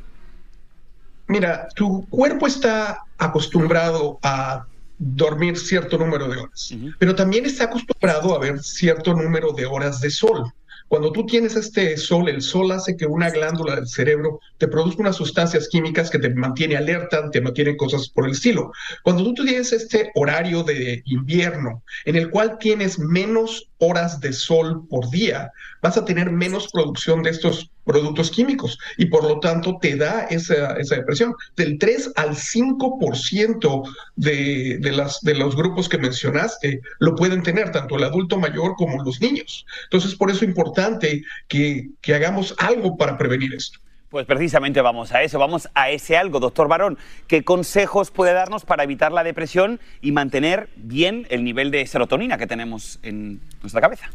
Mira, 1.29 1.69
tu 1.75 2.07
cuerpo 2.09 2.47
está 2.47 3.05
acostumbrado 3.19 4.19
a 4.23 4.67
dormir 4.99 5.59
cierto 5.59 5.99
número 5.99 6.29
de 6.29 6.39
horas, 6.39 6.75
pero 6.99 7.15
también 7.15 7.45
está 7.45 7.65
acostumbrado 7.65 8.35
a 8.35 8.39
ver 8.39 8.61
cierto 8.61 9.15
número 9.15 9.53
de 9.53 9.67
horas 9.67 10.01
de 10.01 10.11
sol. 10.11 10.53
Cuando 10.93 11.11
tú 11.11 11.25
tienes 11.25 11.57
este 11.57 11.97
sol, 11.97 12.29
el 12.29 12.43
sol 12.43 12.71
hace 12.71 12.99
que 12.99 13.07
una 13.07 13.31
glándula 13.31 13.77
del 13.77 13.89
cerebro 13.89 14.41
te 14.59 14.69
produzca 14.69 15.01
unas 15.01 15.17
sustancias 15.17 15.67
químicas 15.71 16.11
que 16.11 16.19
te 16.19 16.29
mantiene 16.35 16.77
alerta, 16.77 17.31
te 17.31 17.41
mantienen 17.41 17.79
cosas 17.79 18.11
por 18.11 18.27
el 18.27 18.33
estilo. 18.33 18.73
Cuando 19.03 19.25
tú 19.25 19.43
tienes 19.43 19.73
este 19.73 20.11
horario 20.15 20.63
de 20.63 21.01
invierno 21.07 21.83
en 22.05 22.17
el 22.17 22.29
cual 22.29 22.59
tienes 22.59 22.99
menos 22.99 23.71
horas 23.79 24.21
de 24.21 24.35
sol 24.35 24.87
por 24.91 25.09
día, 25.09 25.51
vas 25.81 25.97
a 25.97 26.05
tener 26.05 26.31
menos 26.31 26.69
producción 26.71 27.23
de 27.23 27.31
estos 27.31 27.71
productos 27.85 28.31
químicos 28.31 28.79
y 28.97 29.07
por 29.07 29.25
lo 29.25 29.41
tanto 29.41 29.79
te 29.81 29.97
da 29.97 30.27
esa, 30.31 30.75
esa 30.77 30.97
depresión. 30.97 31.35
Del 31.57 31.79
3 31.79 32.13
al 32.17 32.31
5% 32.31 33.83
de, 34.17 34.79
de, 34.81 34.93
las, 34.93 35.21
de 35.21 35.35
los 35.35 35.57
grupos 35.57 35.89
que 35.89 35.99
mencionaste 35.99 36.81
lo 36.99 37.15
pueden 37.15 37.43
tener, 37.43 37.71
tanto 37.73 37.97
el 37.97 38.05
adulto 38.05 38.39
mayor 38.39 38.75
como 38.77 39.03
los 39.03 39.21
niños. 39.21 39.67
Entonces, 39.85 40.15
por 40.15 40.31
eso 40.31 40.45
es 40.45 40.49
importante 40.49 41.23
que, 41.49 41.89
que 42.01 42.15
hagamos 42.15 42.55
algo 42.59 42.97
para 42.97 43.19
prevenir 43.19 43.55
esto. 43.55 43.79
Pues 44.13 44.27
precisamente 44.27 44.83
vamos 44.83 45.11
a 45.13 45.23
eso, 45.23 45.39
vamos 45.39 45.71
a 45.73 45.89
ese 45.89 46.19
algo. 46.19 46.39
Doctor 46.39 46.69
Barón, 46.69 46.99
¿qué 47.29 47.45
consejos 47.45 48.11
puede 48.11 48.35
darnos 48.35 48.67
para 48.67 48.85
evitar 48.85 49.11
la 49.11 49.25
depresión 49.25 49.81
y 50.03 50.13
mantener 50.13 50.69
bien 50.77 51.27
el 51.31 51.45
nivel 51.45 51.71
de 51.71 51.87
serotonina 51.87 52.37
que 52.37 52.47
tenemos 52.47 52.99
en 53.03 53.41
nuestra 53.63 53.81
cabeza? 53.81 54.11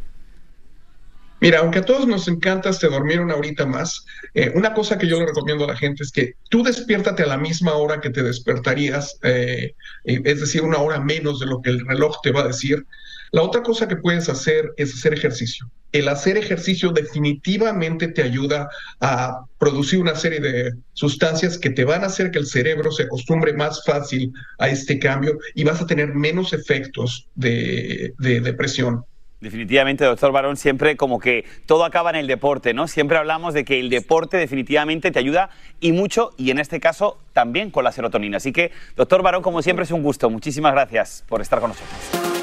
Mira, 1.40 1.60
aunque 1.60 1.78
a 1.78 1.84
todos 1.84 2.06
nos 2.06 2.26
encanta 2.26 2.70
este 2.70 2.88
dormir 2.88 3.20
una 3.20 3.36
horita 3.36 3.64
más, 3.64 4.04
eh, 4.34 4.50
una 4.56 4.74
cosa 4.74 4.98
que 4.98 5.06
yo 5.06 5.20
le 5.20 5.26
recomiendo 5.26 5.64
a 5.64 5.68
la 5.68 5.76
gente 5.76 6.02
es 6.02 6.10
que 6.10 6.34
tú 6.50 6.64
despiértate 6.64 7.22
a 7.22 7.26
la 7.26 7.38
misma 7.38 7.74
hora 7.74 8.00
que 8.00 8.10
te 8.10 8.24
despertarías, 8.24 9.18
eh, 9.22 9.74
es 10.04 10.40
decir, 10.40 10.62
una 10.62 10.78
hora 10.78 10.98
menos 10.98 11.38
de 11.38 11.46
lo 11.46 11.62
que 11.62 11.70
el 11.70 11.86
reloj 11.86 12.16
te 12.22 12.32
va 12.32 12.40
a 12.40 12.48
decir. 12.48 12.84
La 13.30 13.42
otra 13.42 13.62
cosa 13.62 13.86
que 13.86 13.96
puedes 13.96 14.28
hacer 14.28 14.72
es 14.76 14.94
hacer 14.94 15.12
ejercicio. 15.12 15.70
El 15.92 16.08
hacer 16.08 16.36
ejercicio 16.36 16.90
definitivamente 16.90 18.08
te 18.08 18.22
ayuda 18.22 18.68
a 19.00 19.44
producir 19.58 20.00
una 20.00 20.16
serie 20.16 20.40
de 20.40 20.72
sustancias 20.92 21.56
que 21.56 21.70
te 21.70 21.84
van 21.84 22.02
a 22.02 22.06
hacer 22.06 22.30
que 22.30 22.38
el 22.38 22.46
cerebro 22.46 22.90
se 22.90 23.04
acostumbre 23.04 23.52
más 23.52 23.84
fácil 23.84 24.32
a 24.58 24.68
este 24.68 24.98
cambio 24.98 25.38
y 25.54 25.64
vas 25.64 25.80
a 25.80 25.86
tener 25.86 26.14
menos 26.14 26.52
efectos 26.52 27.28
de, 27.34 28.14
de 28.18 28.40
depresión. 28.40 29.04
Definitivamente, 29.40 30.04
doctor 30.04 30.32
Barón, 30.32 30.56
siempre 30.56 30.96
como 30.96 31.20
que 31.20 31.44
todo 31.66 31.84
acaba 31.84 32.10
en 32.10 32.16
el 32.16 32.26
deporte, 32.26 32.74
¿no? 32.74 32.88
Siempre 32.88 33.18
hablamos 33.18 33.54
de 33.54 33.64
que 33.64 33.78
el 33.78 33.88
deporte 33.88 34.36
definitivamente 34.36 35.10
te 35.10 35.18
ayuda 35.18 35.50
y 35.80 35.92
mucho, 35.92 36.32
y 36.36 36.50
en 36.50 36.58
este 36.58 36.80
caso 36.80 37.18
también 37.32 37.70
con 37.70 37.84
la 37.84 37.92
serotonina. 37.92 38.38
Así 38.38 38.52
que, 38.52 38.72
doctor 38.96 39.22
Barón, 39.22 39.42
como 39.42 39.62
siempre 39.62 39.84
es 39.84 39.92
un 39.92 40.02
gusto. 40.02 40.28
Muchísimas 40.28 40.72
gracias 40.72 41.24
por 41.28 41.40
estar 41.40 41.60
con 41.60 41.70
nosotros. 41.70 42.37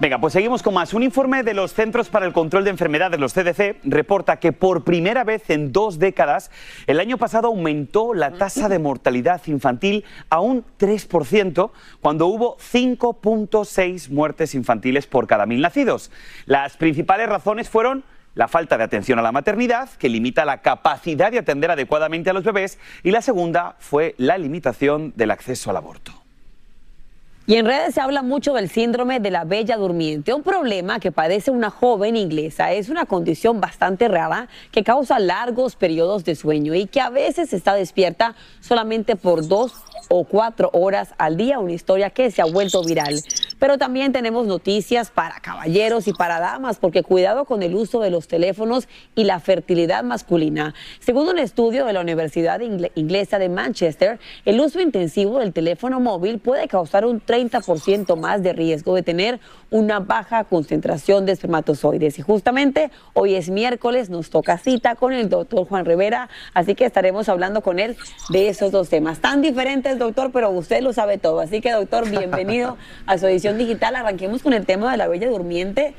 Venga, 0.00 0.20
pues 0.20 0.32
seguimos 0.32 0.62
con 0.62 0.74
más. 0.74 0.94
Un 0.94 1.02
informe 1.02 1.42
de 1.42 1.54
los 1.54 1.74
Centros 1.74 2.08
para 2.08 2.24
el 2.24 2.32
Control 2.32 2.62
de 2.62 2.70
Enfermedades, 2.70 3.18
los 3.18 3.34
CDC, 3.34 3.78
reporta 3.82 4.36
que 4.36 4.52
por 4.52 4.84
primera 4.84 5.24
vez 5.24 5.50
en 5.50 5.72
dos 5.72 5.98
décadas, 5.98 6.52
el 6.86 7.00
año 7.00 7.18
pasado 7.18 7.48
aumentó 7.48 8.14
la 8.14 8.30
tasa 8.30 8.68
de 8.68 8.78
mortalidad 8.78 9.42
infantil 9.46 10.04
a 10.30 10.38
un 10.38 10.64
3%, 10.78 11.72
cuando 12.00 12.28
hubo 12.28 12.56
5.6 12.58 14.10
muertes 14.10 14.54
infantiles 14.54 15.08
por 15.08 15.26
cada 15.26 15.46
mil 15.46 15.60
nacidos. 15.60 16.12
Las 16.46 16.76
principales 16.76 17.28
razones 17.28 17.68
fueron 17.68 18.04
la 18.36 18.46
falta 18.46 18.78
de 18.78 18.84
atención 18.84 19.18
a 19.18 19.22
la 19.22 19.32
maternidad, 19.32 19.90
que 19.98 20.08
limita 20.08 20.44
la 20.44 20.62
capacidad 20.62 21.32
de 21.32 21.40
atender 21.40 21.72
adecuadamente 21.72 22.30
a 22.30 22.34
los 22.34 22.44
bebés, 22.44 22.78
y 23.02 23.10
la 23.10 23.20
segunda 23.20 23.74
fue 23.80 24.14
la 24.16 24.38
limitación 24.38 25.12
del 25.16 25.32
acceso 25.32 25.70
al 25.70 25.76
aborto. 25.78 26.27
Y 27.48 27.54
en 27.54 27.64
redes 27.64 27.94
se 27.94 28.02
habla 28.02 28.20
mucho 28.20 28.52
del 28.52 28.68
síndrome 28.68 29.20
de 29.20 29.30
la 29.30 29.44
bella 29.44 29.78
durmiente, 29.78 30.34
un 30.34 30.42
problema 30.42 31.00
que 31.00 31.12
padece 31.12 31.50
una 31.50 31.70
joven 31.70 32.14
inglesa. 32.14 32.72
Es 32.72 32.90
una 32.90 33.06
condición 33.06 33.58
bastante 33.58 34.06
rara 34.06 34.48
que 34.70 34.84
causa 34.84 35.18
largos 35.18 35.74
periodos 35.74 36.26
de 36.26 36.34
sueño 36.34 36.74
y 36.74 36.84
que 36.84 37.00
a 37.00 37.08
veces 37.08 37.54
está 37.54 37.72
despierta 37.72 38.34
solamente 38.60 39.16
por 39.16 39.48
dos 39.48 39.72
o 40.08 40.24
cuatro 40.24 40.70
horas 40.72 41.14
al 41.18 41.36
día, 41.36 41.58
una 41.58 41.72
historia 41.72 42.10
que 42.10 42.30
se 42.30 42.42
ha 42.42 42.44
vuelto 42.44 42.82
viral. 42.84 43.20
Pero 43.58 43.78
también 43.78 44.12
tenemos 44.12 44.46
noticias 44.46 45.10
para 45.10 45.40
caballeros 45.40 46.06
y 46.06 46.12
para 46.12 46.38
damas, 46.38 46.78
porque 46.78 47.02
cuidado 47.02 47.44
con 47.44 47.62
el 47.62 47.74
uso 47.74 48.00
de 48.00 48.10
los 48.10 48.28
teléfonos 48.28 48.88
y 49.14 49.24
la 49.24 49.40
fertilidad 49.40 50.04
masculina. 50.04 50.74
Según 51.00 51.28
un 51.28 51.38
estudio 51.38 51.86
de 51.86 51.92
la 51.92 52.00
Universidad 52.00 52.60
Inglesa 52.94 53.38
de 53.38 53.48
Manchester, 53.48 54.18
el 54.44 54.60
uso 54.60 54.80
intensivo 54.80 55.40
del 55.40 55.52
teléfono 55.52 56.00
móvil 56.00 56.38
puede 56.38 56.68
causar 56.68 57.04
un 57.04 57.20
30% 57.20 58.16
más 58.16 58.42
de 58.42 58.52
riesgo 58.52 58.94
de 58.94 59.02
tener 59.02 59.40
una 59.70 60.00
baja 60.00 60.44
concentración 60.44 61.26
de 61.26 61.32
espermatozoides. 61.32 62.18
Y 62.18 62.22
justamente 62.22 62.90
hoy 63.14 63.34
es 63.34 63.50
miércoles, 63.50 64.10
nos 64.10 64.30
toca 64.30 64.58
cita 64.58 64.94
con 64.94 65.12
el 65.12 65.28
doctor 65.28 65.66
Juan 65.66 65.84
Rivera, 65.84 66.28
así 66.54 66.74
que 66.74 66.84
estaremos 66.84 67.28
hablando 67.28 67.62
con 67.62 67.78
él 67.78 67.96
de 68.30 68.48
esos 68.48 68.72
dos 68.72 68.88
temas 68.88 69.20
tan 69.20 69.42
diferentes 69.42 69.87
doctor, 69.96 70.30
pero 70.32 70.50
usted 70.50 70.82
lo 70.82 70.92
sabe 70.92 71.18
todo. 71.18 71.40
Así 71.40 71.60
que, 71.60 71.72
doctor, 71.72 72.08
bienvenido 72.10 72.76
a 73.06 73.16
su 73.18 73.26
edición 73.26 73.56
digital. 73.56 73.96
Arranquemos 73.96 74.42
con 74.42 74.52
el 74.52 74.66
tema 74.66 74.90
de 74.90 74.96
la 74.98 75.08
bella 75.08 75.28
durmiente, 75.28 75.94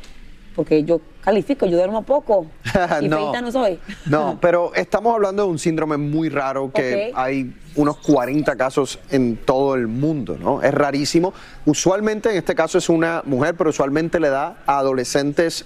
porque 0.55 0.83
yo 0.83 1.01
califico, 1.21 1.65
yo 1.65 1.77
duermo 1.77 2.03
poco 2.03 2.47
y 3.01 3.07
no, 3.07 3.31
no 3.41 3.51
soy. 3.51 3.79
no, 4.05 4.37
pero 4.41 4.73
estamos 4.75 5.13
hablando 5.13 5.43
de 5.43 5.49
un 5.49 5.59
síndrome 5.59 5.97
muy 5.97 6.29
raro 6.29 6.71
que 6.71 7.11
hay 7.15 7.53
unos 7.75 7.97
40 7.97 8.55
casos 8.55 8.99
en 9.09 9.37
todo 9.37 9.75
el 9.75 9.87
mundo, 9.87 10.37
¿no? 10.39 10.61
Es 10.61 10.73
rarísimo. 10.73 11.33
Usualmente, 11.65 12.29
en 12.29 12.37
este 12.37 12.55
caso 12.55 12.77
es 12.77 12.89
una 12.89 13.23
mujer, 13.25 13.55
pero 13.55 13.69
usualmente 13.69 14.19
le 14.19 14.29
da 14.29 14.57
a 14.65 14.79
adolescentes 14.79 15.65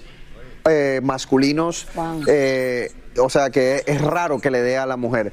eh, 0.65 1.01
masculinos. 1.03 1.87
Eh, 2.27 2.89
o 3.17 3.29
sea 3.29 3.49
que 3.49 3.83
es 3.85 4.01
raro 4.01 4.39
que 4.39 4.49
le 4.49 4.61
dé 4.61 4.77
a 4.77 4.85
la 4.85 4.97
mujer. 4.97 5.31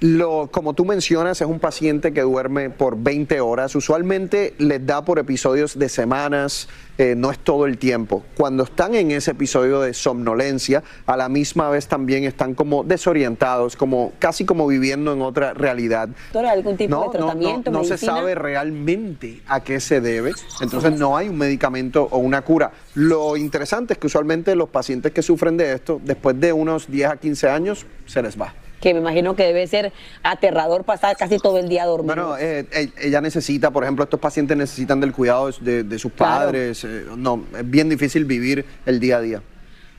Lo, 0.00 0.48
como 0.52 0.74
tú 0.74 0.84
mencionas, 0.84 1.40
es 1.40 1.46
un 1.46 1.58
paciente 1.58 2.12
que 2.12 2.20
duerme 2.20 2.68
por 2.68 2.98
20 2.98 3.40
horas. 3.40 3.74
Usualmente 3.74 4.54
les 4.58 4.84
da 4.84 5.02
por 5.02 5.18
episodios 5.18 5.78
de 5.78 5.88
semanas, 5.88 6.68
eh, 6.98 7.14
no 7.16 7.30
es 7.30 7.38
todo 7.38 7.64
el 7.64 7.78
tiempo. 7.78 8.22
Cuando 8.36 8.64
están 8.64 8.94
en 8.94 9.10
ese 9.10 9.30
episodio 9.30 9.80
de 9.80 9.94
somnolencia, 9.94 10.82
a 11.06 11.16
la 11.16 11.30
misma 11.30 11.70
vez 11.70 11.88
también 11.88 12.24
están 12.24 12.54
como 12.54 12.84
desorientados, 12.84 13.74
como 13.74 14.12
casi 14.18 14.44
como 14.44 14.66
viviendo 14.66 15.14
en 15.14 15.22
otra 15.22 15.54
realidad. 15.54 16.10
¿Algún 16.34 16.76
tipo 16.76 17.04
de 17.04 17.18
tratamiento? 17.18 17.70
No, 17.70 17.78
no 17.78 17.84
se 17.84 17.96
sabe 17.96 18.34
realmente 18.34 19.40
a 19.46 19.60
qué 19.64 19.80
se 19.80 20.02
debe. 20.02 20.32
Entonces 20.60 20.98
no 20.98 21.16
hay 21.16 21.30
un 21.30 21.38
medicamento 21.38 22.06
o 22.10 22.18
una 22.18 22.42
cura. 22.42 22.70
Lo 22.94 23.38
interesante 23.38 23.94
es 23.94 23.98
que 23.98 24.08
usualmente 24.08 24.54
los 24.56 24.68
pacientes 24.68 25.12
que 25.12 25.22
sufren 25.22 25.56
de 25.56 25.72
esto, 25.72 26.02
después 26.04 26.38
de 26.38 26.52
unos 26.52 26.86
10 26.90 27.08
a 27.08 27.16
15 27.16 27.48
años, 27.48 27.86
se 28.04 28.22
les 28.22 28.38
va 28.38 28.52
que 28.80 28.94
me 28.94 29.00
imagino 29.00 29.36
que 29.36 29.44
debe 29.44 29.66
ser 29.66 29.92
aterrador 30.22 30.84
pasar 30.84 31.16
casi 31.16 31.38
todo 31.38 31.58
el 31.58 31.68
día 31.68 31.84
dormido. 31.84 32.14
Bueno, 32.14 32.36
eh, 32.38 32.66
eh, 32.72 32.90
ella 33.00 33.20
necesita, 33.20 33.70
por 33.70 33.84
ejemplo, 33.84 34.04
estos 34.04 34.20
pacientes 34.20 34.56
necesitan 34.56 35.00
del 35.00 35.12
cuidado 35.12 35.50
de, 35.60 35.98
sus 35.98 36.12
padres. 36.12 36.84
Eh, 36.84 37.04
no, 37.16 37.44
es 37.56 37.68
bien 37.68 37.88
difícil 37.88 38.24
vivir 38.24 38.64
el 38.84 39.00
día 39.00 39.18
a 39.18 39.20
día. 39.20 39.42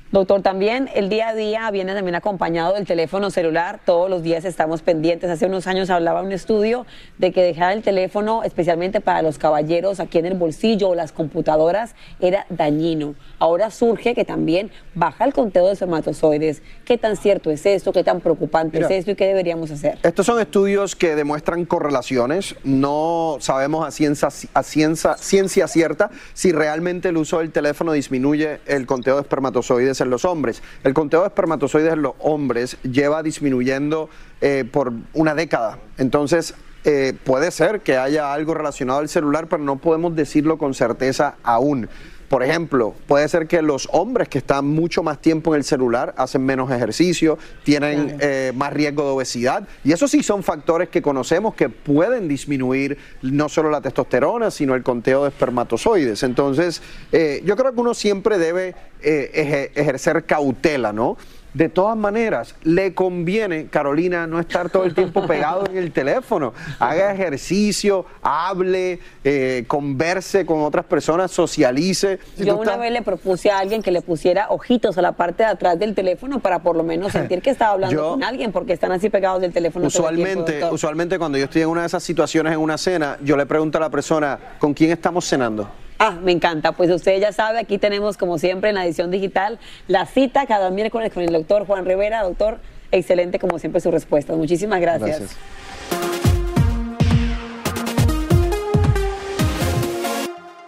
Doctor, 0.09 0.41
también 0.41 0.89
el 0.95 1.09
día 1.09 1.27
a 1.29 1.33
día 1.33 1.69
viene 1.69 1.93
también 1.93 2.15
acompañado 2.15 2.75
del 2.75 2.85
teléfono 2.85 3.29
celular. 3.29 3.81
Todos 3.85 4.09
los 4.09 4.23
días 4.23 4.45
estamos 4.45 4.81
pendientes. 4.81 5.29
Hace 5.29 5.47
unos 5.47 5.67
años 5.67 5.89
hablaba 5.89 6.21
un 6.21 6.31
estudio 6.31 6.85
de 7.17 7.33
que 7.33 7.41
dejar 7.41 7.73
el 7.73 7.83
teléfono, 7.83 8.43
especialmente 8.43 9.01
para 9.01 9.21
los 9.21 9.37
caballeros, 9.37 9.99
aquí 9.99 10.19
en 10.19 10.25
el 10.25 10.35
bolsillo 10.35 10.89
o 10.89 10.95
las 10.95 11.11
computadoras, 11.11 11.93
era 12.21 12.45
dañino. 12.49 13.15
Ahora 13.37 13.69
surge 13.69 14.15
que 14.15 14.23
también 14.23 14.71
baja 14.95 15.25
el 15.25 15.33
conteo 15.33 15.65
de 15.67 15.73
espermatozoides. 15.73 16.61
¿Qué 16.85 16.97
tan 16.97 17.17
cierto 17.17 17.51
es 17.51 17.65
esto? 17.65 17.91
¿Qué 17.91 18.05
tan 18.05 18.21
preocupante 18.21 18.79
es 18.79 18.89
esto? 18.89 19.11
¿Y 19.11 19.15
qué 19.15 19.27
deberíamos 19.27 19.71
hacer? 19.71 19.97
Estos 20.03 20.25
son 20.25 20.39
estudios 20.39 20.95
que 20.95 21.15
demuestran 21.15 21.65
correlaciones. 21.65 22.55
No 22.63 23.39
sabemos 23.41 23.85
a 23.85 23.91
ciencia, 23.91 24.29
a 24.53 24.63
ciencia, 24.63 25.17
ciencia 25.17 25.67
cierta 25.67 26.11
si 26.33 26.53
realmente 26.53 27.09
el 27.09 27.17
uso 27.17 27.39
del 27.39 27.51
teléfono 27.51 27.91
disminuye 27.91 28.61
el 28.67 28.85
conteo 28.85 29.15
de 29.15 29.23
espermatozoides 29.23 29.96
en 30.01 30.09
los 30.09 30.25
hombres. 30.25 30.61
El 30.83 30.93
conteo 30.93 31.21
de 31.21 31.27
espermatozoides 31.27 31.93
en 31.93 32.01
los 32.01 32.13
hombres 32.19 32.77
lleva 32.83 33.23
disminuyendo 33.23 34.09
eh, 34.41 34.65
por 34.71 34.93
una 35.13 35.35
década. 35.35 35.79
Entonces, 35.97 36.53
eh, 36.83 37.13
puede 37.23 37.51
ser 37.51 37.81
que 37.81 37.97
haya 37.97 38.31
algo 38.31 38.53
relacionado 38.53 38.99
al 38.99 39.09
celular, 39.09 39.47
pero 39.47 39.63
no 39.63 39.77
podemos 39.77 40.15
decirlo 40.15 40.57
con 40.57 40.73
certeza 40.73 41.35
aún. 41.43 41.89
Por 42.29 42.43
ejemplo, 42.43 42.93
puede 43.07 43.27
ser 43.29 43.47
que 43.47 43.61
los 43.61 43.87
hombres 43.91 44.27
que 44.27 44.39
están 44.39 44.67
mucho 44.67 45.01
más 45.01 45.21
tiempo 45.21 45.53
en 45.53 45.59
el 45.59 45.63
celular 45.63 46.13
hacen 46.17 46.45
menos 46.45 46.69
ejercicio, 46.71 47.37
tienen 47.63 48.17
eh, 48.19 48.51
más 48.53 48.73
riesgo 48.73 49.03
de 49.03 49.09
obesidad. 49.11 49.67
Y 49.85 49.93
eso 49.93 50.09
sí 50.09 50.21
son 50.23 50.43
factores 50.43 50.89
que 50.89 51.01
conocemos 51.01 51.55
que 51.55 51.69
pueden 51.69 52.27
disminuir 52.27 52.97
no 53.21 53.47
solo 53.47 53.69
la 53.69 53.79
testosterona, 53.79 54.51
sino 54.51 54.75
el 54.75 54.83
conteo 54.83 55.23
de 55.23 55.29
espermatozoides. 55.29 56.23
Entonces, 56.23 56.81
eh, 57.13 57.41
yo 57.45 57.55
creo 57.55 57.73
que 57.73 57.79
uno 57.79 57.93
siempre 57.93 58.37
debe 58.37 58.75
eh, 59.01 59.71
ejercer 59.75 60.25
cautela, 60.25 60.91
¿no? 60.91 61.17
De 61.53 61.69
todas 61.69 61.97
maneras, 61.97 62.55
le 62.63 62.93
conviene, 62.93 63.67
Carolina, 63.67 64.27
no 64.27 64.39
estar 64.39 64.69
todo 64.69 64.83
el 64.83 64.93
tiempo 64.93 65.25
pegado 65.27 65.65
en 65.65 65.77
el 65.77 65.91
teléfono. 65.91 66.53
Haga 66.79 67.11
ejercicio, 67.13 68.05
hable, 68.21 68.99
eh, 69.23 69.63
converse 69.67 70.45
con 70.45 70.61
otras 70.61 70.85
personas, 70.85 71.31
socialice. 71.31 72.19
Yo 72.37 72.57
una 72.57 72.77
vez 72.77 72.91
le 72.91 73.01
propuse 73.01 73.49
a 73.49 73.59
alguien 73.59 73.81
que 73.81 73.91
le 73.91 74.01
pusiera 74.01 74.47
ojitos 74.49 74.97
a 74.97 75.01
la 75.01 75.13
parte 75.13 75.43
de 75.43 75.49
atrás 75.49 75.79
del 75.79 75.95
teléfono 75.95 76.39
para 76.39 76.59
por 76.59 76.75
lo 76.75 76.83
menos 76.83 77.11
sentir 77.11 77.41
que 77.41 77.49
estaba 77.49 77.71
hablando 77.71 78.09
con 78.11 78.23
alguien, 78.23 78.51
porque 78.51 78.73
están 78.73 78.91
así 78.91 79.09
pegados 79.09 79.41
del 79.41 79.53
teléfono. 79.53 79.87
Usualmente, 79.87 80.63
usualmente 80.65 81.17
cuando 81.17 81.37
yo 81.37 81.45
estoy 81.45 81.63
en 81.63 81.69
una 81.69 81.81
de 81.81 81.87
esas 81.87 82.03
situaciones 82.03 82.53
en 82.53 82.59
una 82.59 82.77
cena, 82.77 83.17
yo 83.23 83.35
le 83.37 83.45
pregunto 83.45 83.77
a 83.77 83.81
la 83.81 83.89
persona, 83.89 84.37
¿con 84.59 84.73
quién 84.73 84.91
estamos 84.91 85.27
cenando? 85.27 85.67
Ah, 85.99 86.11
me 86.11 86.31
encanta. 86.31 86.73
Pues 86.73 86.91
usted 86.91 87.19
ya 87.19 87.31
sabe, 87.31 87.59
aquí 87.59 87.77
tenemos 87.77 88.17
como 88.17 88.37
siempre 88.37 88.69
en 88.69 88.75
la 88.75 88.85
edición 88.85 89.11
digital 89.11 89.59
la 89.87 90.05
cita 90.05 90.45
cada 90.45 90.69
miércoles 90.69 91.11
con 91.11 91.23
el 91.23 91.33
doctor 91.33 91.65
Juan 91.65 91.85
Rivera. 91.85 92.23
Doctor, 92.23 92.59
excelente 92.91 93.39
como 93.39 93.59
siempre 93.59 93.81
su 93.81 93.91
respuesta. 93.91 94.33
Muchísimas 94.33 94.79
gracias. 94.79 95.19
gracias. 95.19 95.37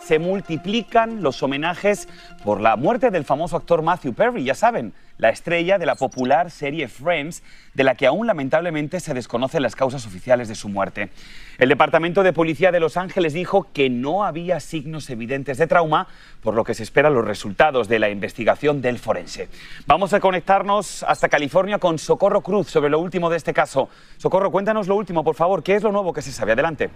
Se 0.09 0.17
multiplican 0.17 1.21
los 1.21 1.43
homenajes 1.43 2.09
por 2.43 2.61
la 2.61 2.75
muerte 2.75 3.11
del 3.11 3.25
famoso 3.25 3.55
actor 3.55 3.83
Matthew 3.83 4.15
Perry, 4.15 4.43
ya 4.43 4.55
saben, 4.55 4.91
la 5.19 5.29
estrella 5.29 5.77
de 5.77 5.85
la 5.85 5.93
popular 5.93 6.49
serie 6.49 6.87
Friends, 6.87 7.43
de 7.75 7.83
la 7.83 7.93
que 7.93 8.07
aún 8.07 8.25
lamentablemente 8.25 9.01
se 9.01 9.13
desconocen 9.13 9.61
las 9.61 9.75
causas 9.75 10.07
oficiales 10.07 10.47
de 10.47 10.55
su 10.55 10.67
muerte. 10.67 11.11
El 11.59 11.69
Departamento 11.69 12.23
de 12.23 12.33
Policía 12.33 12.71
de 12.71 12.79
Los 12.79 12.97
Ángeles 12.97 13.33
dijo 13.33 13.67
que 13.71 13.91
no 13.91 14.23
había 14.25 14.59
signos 14.59 15.11
evidentes 15.11 15.59
de 15.59 15.67
trauma, 15.67 16.07
por 16.41 16.55
lo 16.55 16.63
que 16.63 16.73
se 16.73 16.81
esperan 16.81 17.13
los 17.13 17.27
resultados 17.27 17.87
de 17.87 17.99
la 17.99 18.09
investigación 18.09 18.81
del 18.81 18.97
forense. 18.97 19.47
Vamos 19.85 20.13
a 20.13 20.19
conectarnos 20.19 21.03
hasta 21.03 21.29
California 21.29 21.77
con 21.77 21.99
Socorro 21.99 22.41
Cruz 22.41 22.65
sobre 22.65 22.89
lo 22.89 22.97
último 22.97 23.29
de 23.29 23.37
este 23.37 23.53
caso. 23.53 23.89
Socorro, 24.17 24.49
cuéntanos 24.49 24.87
lo 24.87 24.95
último, 24.95 25.23
por 25.23 25.35
favor. 25.35 25.61
¿Qué 25.61 25.75
es 25.75 25.83
lo 25.83 25.91
nuevo 25.91 26.13
que 26.13 26.23
se 26.23 26.31
sabe? 26.31 26.53
Adelante. 26.53 26.89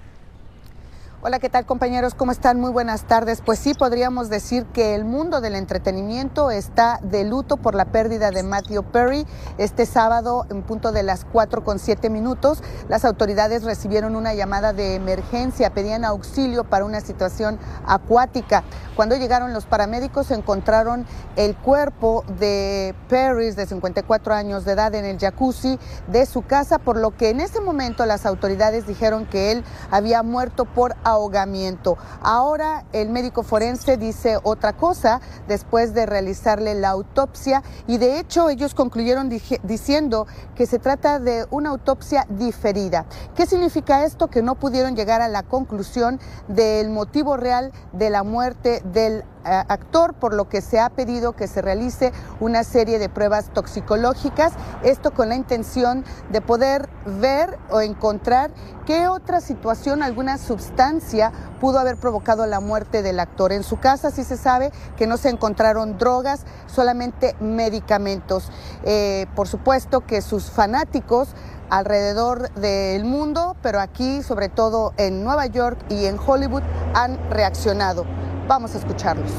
Hola, 1.26 1.40
¿qué 1.40 1.48
tal 1.48 1.66
compañeros? 1.66 2.16
¿Cómo 2.16 2.34
están? 2.34 2.60
Muy 2.60 2.70
buenas 2.70 3.04
tardes. 3.04 3.42
Pues 3.42 3.58
sí, 3.58 3.74
podríamos 3.74 4.30
decir 4.30 4.66
que 4.66 4.94
el 4.94 5.06
mundo 5.06 5.40
del 5.40 5.56
entretenimiento 5.56 6.52
está 6.52 7.00
de 7.02 7.24
luto 7.24 7.56
por 7.56 7.76
la 7.76 7.86
pérdida 7.86 8.30
de 8.30 8.44
Matthew 8.44 8.84
Perry. 8.84 9.26
Este 9.58 9.86
sábado, 9.86 10.46
en 10.50 10.64
punto 10.64 10.92
de 10.92 11.02
las 11.02 11.24
4 11.24 11.64
con 11.64 11.80
7 11.80 12.10
minutos, 12.10 12.62
las 12.90 13.06
autoridades 13.06 13.64
recibieron 13.64 14.18
una 14.18 14.34
llamada 14.34 14.74
de 14.74 14.96
emergencia, 14.96 15.74
pedían 15.74 16.04
auxilio 16.04 16.66
para 16.66 16.84
una 16.84 17.00
situación 17.00 17.58
acuática. 17.88 18.66
Cuando 18.98 19.16
llegaron 19.16 19.54
los 19.54 19.66
paramédicos 19.66 20.30
encontraron 20.30 21.08
el 21.38 21.56
cuerpo 21.56 22.26
de 22.38 22.94
Perry 23.08 23.52
de 23.52 23.66
54 23.66 24.34
años 24.34 24.66
de 24.66 24.74
edad 24.74 24.94
en 24.94 25.06
el 25.06 25.18
jacuzzi 25.18 25.80
de 26.08 26.26
su 26.26 26.42
casa, 26.42 26.80
por 26.80 26.98
lo 26.98 27.16
que 27.16 27.30
en 27.30 27.40
ese 27.40 27.62
momento 27.62 28.06
las 28.06 28.26
autoridades 28.26 28.86
dijeron 28.86 29.26
que 29.26 29.54
él 29.54 29.64
había 29.90 30.22
muerto 30.22 30.66
por 30.66 30.96
ahogamiento. 31.14 31.98
Ahora 32.22 32.86
el 32.94 33.10
médico 33.10 33.44
forense 33.44 33.98
dice 33.98 34.38
otra 34.44 34.74
cosa 34.74 35.22
después 35.48 35.94
de 35.94 36.06
realizarle 36.06 36.76
la 36.76 36.90
autopsia 36.90 37.64
y 37.88 37.98
de 37.98 38.20
hecho 38.20 38.50
ellos 38.50 38.74
concluyeron 38.74 39.30
diciendo 39.30 40.28
que 40.56 40.66
se 40.66 40.80
trata 40.80 41.20
de 41.20 41.46
una 41.50 41.70
autopsia 41.70 42.26
diferida. 42.30 43.06
¿Qué 43.36 43.46
significa 43.46 44.06
esto? 44.06 44.28
Que 44.28 44.42
no 44.42 44.56
pudieron 44.56 44.96
llegar 44.96 45.22
a 45.22 45.28
la 45.28 45.44
conclusión 45.44 46.20
del 46.48 46.90
motivo 46.90 47.38
real 47.38 47.72
de 47.92 48.10
la 48.10 48.24
muerte 48.24 48.82
del 48.86 49.24
actor, 49.44 50.14
por 50.14 50.34
lo 50.34 50.50
que 50.50 50.62
se 50.62 50.80
ha 50.80 50.90
pedido 50.90 51.34
que 51.34 51.48
se 51.48 51.62
realice 51.62 52.12
una 52.40 52.64
serie 52.64 53.00
de 53.00 53.10
pruebas 53.10 53.50
toxicológicas, 53.54 54.54
esto 54.84 55.12
con 55.12 55.30
la 55.30 55.36
intención 55.36 56.04
de 56.32 56.42
poder 56.42 56.90
ver 57.06 57.58
o 57.70 57.82
encontrar 57.82 58.52
qué 58.86 59.08
otra 59.08 59.42
situación, 59.42 60.04
alguna 60.04 60.38
sustancia 60.38 61.32
pudo 61.60 61.80
haber 61.80 61.98
provocado 61.98 62.46
la 62.46 62.60
muerte 62.60 63.02
del 63.02 63.20
actor. 63.20 63.52
En 63.52 63.64
su 63.64 63.80
casa 63.80 64.12
sí 64.12 64.24
se 64.24 64.38
sabe 64.38 64.72
que 64.98 65.08
no 65.08 65.18
se 65.18 65.30
encontraron 65.30 65.98
drogas, 65.98 66.46
solamente 66.68 67.36
medicamentos. 67.40 68.52
Eh, 68.84 69.28
por 69.36 69.48
supuesto 69.48 70.02
que 70.02 70.22
sus 70.22 70.50
fanáticos 70.52 71.30
alrededor 71.70 72.52
del 72.54 73.06
mundo, 73.06 73.56
pero 73.62 73.80
aquí, 73.80 74.22
sobre 74.22 74.50
todo 74.50 74.94
en 74.98 75.24
Nueva 75.24 75.48
York 75.48 75.80
y 75.90 76.06
en 76.06 76.20
Hollywood, 76.20 76.64
han 76.94 77.18
reaccionado. 77.30 78.06
Vamos 78.54 78.76
a 78.76 78.78
escucharlos. 78.78 79.32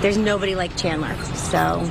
There's 0.00 0.16
nobody 0.16 0.54
like 0.54 0.74
Chandler, 0.74 1.14
so 1.34 1.86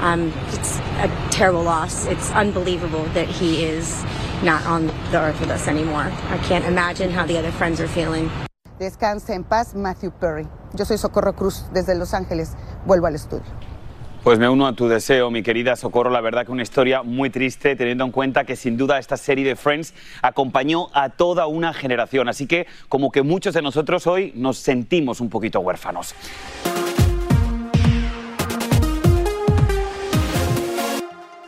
um, 0.00 0.32
it's 0.48 0.78
a 0.78 1.28
terrible 1.30 1.62
loss. 1.62 2.06
It's 2.06 2.30
unbelievable 2.30 3.04
that 3.12 3.28
he 3.28 3.62
is 3.62 4.02
not 4.42 4.64
on 4.64 4.86
the 4.86 5.18
earth 5.20 5.38
with 5.38 5.50
us 5.50 5.68
anymore. 5.68 6.10
I 6.30 6.38
can't 6.48 6.64
imagine 6.64 7.10
how 7.10 7.26
the 7.26 7.36
other 7.36 7.52
friends 7.52 7.78
are 7.78 7.88
feeling. 7.88 8.30
Descanse 8.78 9.34
en 9.34 9.44
paz, 9.44 9.74
Matthew 9.74 10.10
Perry. 10.12 10.46
Yo 10.78 10.86
soy 10.86 10.96
Socorro 10.96 11.34
Cruz 11.34 11.64
desde 11.74 11.94
Los 11.94 12.14
Ángeles. 12.14 12.56
Vuelvo 12.86 13.08
al 13.08 13.14
estudio. 13.14 13.44
Pues 14.22 14.38
me 14.38 14.48
uno 14.48 14.68
a 14.68 14.72
tu 14.72 14.86
deseo, 14.86 15.32
mi 15.32 15.42
querida 15.42 15.74
Socorro. 15.74 16.08
La 16.08 16.20
verdad 16.20 16.46
que 16.46 16.52
una 16.52 16.62
historia 16.62 17.02
muy 17.02 17.28
triste, 17.28 17.74
teniendo 17.74 18.04
en 18.04 18.12
cuenta 18.12 18.44
que 18.44 18.54
sin 18.54 18.76
duda 18.76 19.00
esta 19.00 19.16
serie 19.16 19.44
de 19.44 19.56
Friends 19.56 19.94
acompañó 20.22 20.90
a 20.92 21.08
toda 21.08 21.48
una 21.48 21.74
generación. 21.74 22.28
Así 22.28 22.46
que 22.46 22.68
como 22.88 23.10
que 23.10 23.22
muchos 23.22 23.52
de 23.52 23.62
nosotros 23.62 24.06
hoy 24.06 24.32
nos 24.36 24.58
sentimos 24.58 25.20
un 25.20 25.28
poquito 25.28 25.58
huérfanos. 25.58 26.14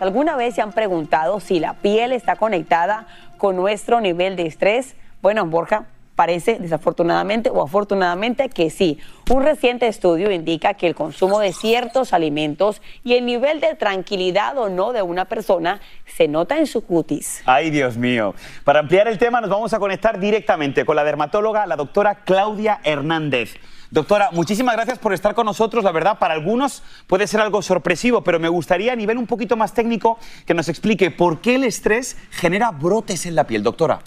¿Alguna 0.01 0.35
vez 0.35 0.57
se 0.57 0.61
han 0.61 0.73
preguntado 0.73 1.39
si 1.39 1.61
la 1.61 1.75
piel 1.75 2.11
está 2.11 2.35
conectada 2.35 3.07
con 3.39 3.55
nuestro 3.55 4.01
nivel 4.01 4.35
de 4.35 4.47
estrés? 4.47 4.97
Bueno, 5.23 5.47
Borja, 5.47 5.87
Parece, 6.15 6.59
desafortunadamente 6.61 7.51
o 7.51 7.63
afortunadamente, 7.63 8.49
que 8.49 8.71
sí. 8.71 8.99
Un 9.31 9.43
reciente 9.43 9.89
estudio 9.89 10.31
indica 10.31 10.75
que 10.75 10.87
el 10.87 10.95
consumo 10.95 11.41
de 11.41 11.53
ciertos 11.53 12.13
alimentos 12.13 12.81
y 13.03 13.15
el 13.15 13.27
nivel 13.27 13.61
de 13.61 13.75
tranquilidad 13.75 14.57
o 14.59 14.69
no 14.69 14.93
de 14.93 15.03
una 15.03 15.25
persona 15.25 15.81
se 16.07 16.29
nota 16.29 16.59
en 16.59 16.67
su 16.67 16.83
cutis. 16.83 17.43
Ay, 17.47 17.71
Dios 17.71 17.97
mío. 17.97 18.35
Para 18.63 18.81
ampliar 18.81 19.09
el 19.09 19.19
tema 19.19 19.41
nos 19.41 19.51
vamos 19.51 19.73
a 19.73 19.79
conectar 19.79 20.21
directamente 20.21 20.85
con 20.85 20.95
la 20.95 21.05
dermatóloga, 21.05 21.67
la 21.67 21.77
doctora 21.77 22.17
Claudia 22.25 22.81
Hernández. 22.85 23.57
Doctora, 23.91 24.31
muchísimas 24.33 24.75
gracias 24.75 24.99
por 24.99 25.13
estar 25.15 25.35
con 25.35 25.47
nosotros. 25.47 25.85
La 25.85 25.93
verdad, 25.93 26.19
para 26.19 26.35
algunos 26.35 26.83
puede 27.07 27.27
ser 27.27 27.41
algo 27.41 27.63
sorpresivo, 27.63 28.23
pero 28.23 28.41
me 28.41 28.49
gustaría 28.49 28.93
a 28.93 28.97
nivel 28.97 29.19
un 29.19 29.27
poquito 29.27 29.57
más 29.57 29.73
técnico 29.73 30.19
que 30.47 30.55
nos 30.55 30.69
explique 30.69 31.11
por 31.11 31.41
qué 31.41 31.57
el 31.57 31.65
estrés 31.65 32.17
genera 32.31 32.71
brotes 32.71 33.27
en 33.27 33.35
la 33.35 33.45
piel, 33.45 33.63
doctora. 33.63 34.01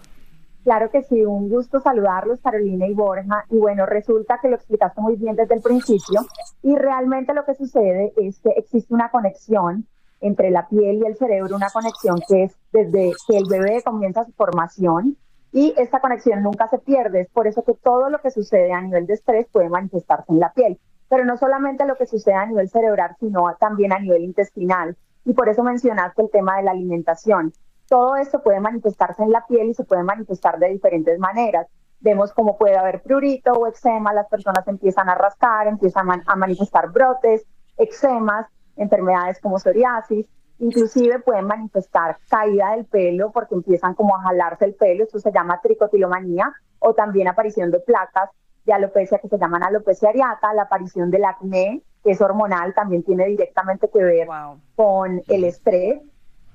Claro 0.67 0.91
que 0.91 1.01
sí, 1.03 1.23
un 1.23 1.47
gusto 1.47 1.80
saludarlos, 1.80 2.41
Carolina 2.41 2.88
y 2.88 2.93
Borja. 2.93 3.45
Y 3.49 3.58
bueno, 3.58 3.86
resulta 3.86 4.38
que 4.41 4.49
lo 4.49 4.58
explicaste 4.58 4.99
muy 4.99 5.15
bien 5.15 5.34
desde 5.38 5.56
el 5.56 5.62
principio. 5.62 6.25
Y 6.62 6.75
realmente 6.75 7.34
lo 7.34 7.45
que 7.45 7.56
sucede 7.56 8.12
es 8.17 8.41
que 8.41 8.49
existe 8.49 8.93
una 8.93 9.10
conexión 9.10 9.88
entre 10.19 10.51
la 10.51 10.67
piel 10.67 10.97
y 10.97 11.06
el 11.06 11.15
cerebro, 11.15 11.56
una 11.56 11.69
conexión 11.69 12.19
que 12.27 12.43
es 12.43 12.58
desde 12.73 13.13
que 13.30 13.38
el 13.38 13.45
bebé 13.49 13.82
comienza 13.82 14.25
su 14.25 14.34
formación 14.34 15.15
y 15.53 15.73
esta 15.77 16.01
conexión 16.01 16.43
nunca 16.43 16.67
se 16.67 16.80
pierde. 16.80 17.21
Es 17.21 17.30
por 17.30 17.47
eso 17.47 17.63
que 17.63 17.75
todo 17.75 18.10
lo 18.10 18.19
que 18.19 18.32
sucede 18.32 18.73
a 18.73 18.82
nivel 18.82 19.08
de 19.08 19.13
estrés 19.13 19.47
puede 19.49 19.69
manifestarse 19.69 20.34
en 20.34 20.41
la 20.41 20.51
piel. 20.51 20.77
Pero 21.08 21.23
no 21.23 21.38
solamente 21.38 21.86
lo 21.86 21.95
que 21.95 22.08
sucede 22.08 22.36
a 22.36 22.45
nivel 22.45 22.67
cerebral, 22.67 23.15
sino 23.21 23.56
también 23.58 23.93
a 23.93 23.99
nivel 23.99 24.21
intestinal. 24.21 24.97
Y 25.23 25.32
por 25.32 25.47
eso 25.47 25.63
mencionaste 25.63 26.23
el 26.23 26.30
tema 26.30 26.58
de 26.58 26.63
la 26.63 26.71
alimentación. 26.71 27.53
Todo 27.88 28.15
esto 28.17 28.41
puede 28.41 28.60
manifestarse 28.60 29.23
en 29.23 29.32
la 29.32 29.45
piel 29.45 29.69
y 29.69 29.73
se 29.73 29.84
puede 29.84 30.04
manifestar 30.04 30.60
de 30.60 30.69
diferentes 30.69 31.17
maneras. 31.19 31.67
Vemos 32.00 32.34
cómo 32.34 32.58
puede 32.58 32.78
haber 32.78 33.02
prurito 33.02 33.54
o 33.54 33.67
eczema, 33.67 34.13
las 34.13 34.28
personas 34.28 34.67
empiezan 34.67 35.10
a 35.10 35.15
rascar, 35.15 35.67
empiezan 35.67 36.08
a 36.26 36.36
manifestar 36.36 36.91
brotes, 36.91 37.45
eczemas, 37.78 38.47
enfermedades 38.76 39.39
como 39.41 39.58
psoriasis, 39.58 40.26
inclusive 40.60 41.19
pueden 41.19 41.45
manifestar 41.45 42.17
caída 42.30 42.71
del 42.71 42.86
pelo 42.86 43.32
porque 43.32 43.56
empiezan 43.56 43.93
como 43.93 44.15
a 44.15 44.21
jalarse 44.21 44.65
el 44.65 44.76
pelo, 44.76 45.04
esto 45.04 45.19
se 45.19 45.32
llama 45.32 45.60
tricotilomanía, 45.62 46.54
o 46.80 46.93
también 46.93 47.28
aparición 47.28 47.71
de 47.71 47.80
placas 47.80 48.30
de 48.65 48.73
alopecia 48.73 49.19
que 49.19 49.30
se 49.30 49.38
llaman 49.38 49.63
alopecia 49.63 50.10
areata, 50.10 50.54
la 50.54 50.63
aparición 50.63 51.10
del 51.10 51.26
acné, 51.26 51.82
que 52.04 52.12
es 52.12 52.21
hormonal, 52.21 52.73
también 52.73 53.04
tiene 53.04 53.26
directamente 53.28 53.89
que 53.89 54.04
ver 54.04 54.28
con 54.76 55.21
el 55.28 55.43
estrés, 55.45 56.02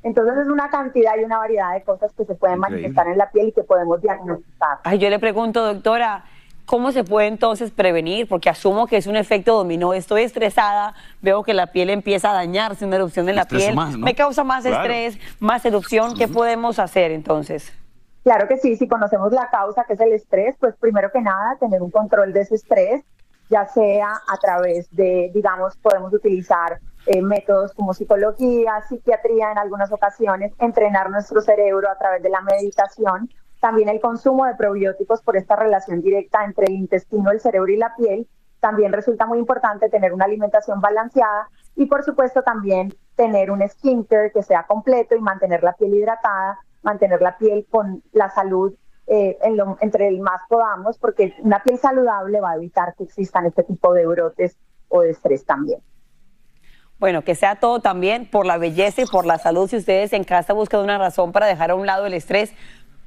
entonces 0.03 0.37
es 0.38 0.49
una 0.49 0.69
cantidad 0.69 1.12
y 1.21 1.25
una 1.25 1.38
variedad 1.38 1.73
de 1.75 1.83
cosas 1.83 2.12
que 2.17 2.25
se 2.25 2.35
pueden 2.35 2.59
manifestar 2.59 3.07
en 3.07 3.19
la 3.19 3.31
piel 3.31 3.49
y 3.49 3.53
que 3.53 3.62
podemos 3.62 4.01
diagnosticar. 4.01 4.79
Ay, 4.85 4.99
yo 4.99 5.09
le 5.09 5.19
pregunto, 5.19 5.65
doctora, 5.65 6.25
¿cómo 6.65 6.91
se 6.91 7.05
puede 7.05 7.29
entonces 7.29 7.71
prevenir? 7.71 8.29
Porque 8.29 8.49
asumo 8.51 8.87
que 8.87 8.97
es 8.97 9.07
un 9.07 9.17
efecto 9.17 9.57
dominó. 9.57 9.95
Estoy 9.95 10.23
estresada, 10.23 10.95
veo 11.21 11.43
que 11.43 11.55
la 11.55 11.69
piel 11.69 11.91
empieza 11.91 12.31
a 12.31 12.35
dañarse, 12.35 12.85
una 12.85 12.97
erupción 12.97 13.29
en 13.29 13.37
la 13.37 13.45
piel. 13.45 13.77
Me 13.99 14.15
causa 14.15 14.43
más 14.43 14.65
estrés, 14.65 15.19
más 15.38 15.65
erupción. 15.65 16.17
¿Qué 16.17 16.27
podemos 16.27 16.79
hacer 16.79 17.12
entonces? 17.12 17.73
Claro 18.25 18.47
que 18.47 18.57
sí, 18.57 18.77
si 18.77 18.87
conocemos 18.87 19.33
la 19.33 19.51
causa 19.51 19.85
que 19.85 19.95
es 19.95 20.01
el 20.01 20.12
estrés, 20.12 20.57
pues 20.61 20.77
primero 20.77 21.11
que 21.11 21.21
nada 21.21 21.57
tener 21.59 21.83
un 21.83 21.91
control 21.91 22.33
de 22.33 22.43
ese 22.43 22.55
estrés, 22.55 23.03
ya 23.51 23.67
sea 23.67 24.12
a 24.29 24.37
través 24.38 24.88
de, 24.95 25.31
digamos, 25.35 25.77
podemos 25.77 26.12
utilizar 26.12 26.79
eh, 27.07 27.23
métodos 27.23 27.73
como 27.75 27.95
psicología, 27.95 28.83
psiquiatría 28.88 29.53
en 29.53 29.59
algunas 29.59 29.93
ocasiones, 29.93 30.53
entrenar 30.59 31.11
nuestro 31.11 31.41
cerebro 31.41 31.91
a 31.91 31.99
través 31.99 32.23
de 32.23 32.31
la 32.31 32.41
meditación, 32.41 33.29
también 33.61 33.88
el 33.88 34.01
consumo 34.01 34.45
de 34.47 34.55
probióticos 34.55 35.23
por 35.23 35.37
esta 35.37 35.57
relación 35.57 36.01
directa 36.01 36.45
entre 36.45 36.67
el 36.67 36.75
intestino, 36.75 37.31
el 37.31 37.41
cerebro 37.41 37.71
y 37.73 37.77
la 37.77 37.95
piel. 37.97 38.29
También 38.61 38.93
resulta 38.93 39.27
muy 39.27 39.38
importante 39.38 39.88
tener 39.88 40.12
una 40.12 40.25
alimentación 40.25 40.81
balanceada 40.81 41.49
y 41.77 41.87
por 41.87 42.03
supuesto 42.05 42.43
también 42.43 42.95
tener 43.17 43.51
un 43.51 43.67
skincare 43.69 44.33
que 44.33 44.43
sea 44.43 44.65
completo 44.65 45.15
y 45.17 45.21
mantener 45.21 45.62
la 45.62 45.75
piel 45.75 45.95
hidratada, 45.95 46.59
mantener 46.83 47.21
la 47.23 47.37
piel 47.38 47.67
con 47.71 48.03
la 48.12 48.31
salud 48.31 48.75
eh, 49.07 49.38
entre 49.81 50.09
el 50.09 50.21
más 50.21 50.41
podamos, 50.49 50.99
porque 50.99 51.35
una 51.41 51.62
piel 51.62 51.79
saludable 51.79 52.41
va 52.41 52.53
a 52.53 52.57
evitar 52.57 52.95
que 52.97 53.05
existan 53.05 53.47
este 53.47 53.65
tipo 53.65 53.93
de 53.93 54.07
brotes 54.07 54.57
o 54.88 55.03
de 55.03 55.11
estrés 55.11 55.45
también. 55.45 55.81
Bueno, 57.03 57.23
que 57.23 57.35
sea 57.35 57.57
todo 57.57 57.81
también 57.81 58.27
por 58.27 58.47
la 58.47 58.59
belleza 58.59 59.03
y 59.03 59.07
por 59.07 59.27
la 59.27 59.37
salud. 59.37 59.69
Si 59.69 59.77
ustedes 59.77 60.12
en 60.12 60.23
casa 60.23 60.53
buscan 60.53 60.83
una 60.83 60.99
razón 60.99 61.33
para 61.33 61.47
dejar 61.47 61.73
a 61.73 61.75
un 61.75 61.85
lado 61.85 62.07
el 62.07 62.15
estrés, 62.15 62.55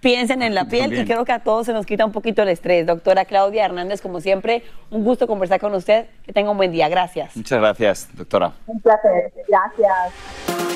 piensen 0.01 0.41
en 0.41 0.53
la 0.53 0.65
piel 0.69 0.93
y 0.99 1.05
creo 1.05 1.23
que 1.23 1.31
a 1.31 1.39
todos 1.39 1.65
se 1.67 1.71
nos 1.71 1.85
quita 1.85 2.03
un 2.03 2.11
poquito 2.11 2.41
el 2.41 2.49
estrés. 2.49 2.85
Doctora 2.85 3.23
Claudia 3.23 3.63
Hernández, 3.63 4.01
como 4.01 4.19
siempre, 4.19 4.63
un 4.91 5.05
gusto 5.05 5.27
conversar 5.27 5.61
con 5.61 5.73
usted. 5.73 6.07
Que 6.25 6.33
tenga 6.33 6.51
un 6.51 6.57
buen 6.57 6.73
día. 6.73 6.89
Gracias. 6.89 7.37
Muchas 7.37 7.57
gracias, 7.57 8.09
doctora. 8.13 8.51
Un 8.67 8.81
placer. 8.81 9.31
Gracias. 9.47 10.75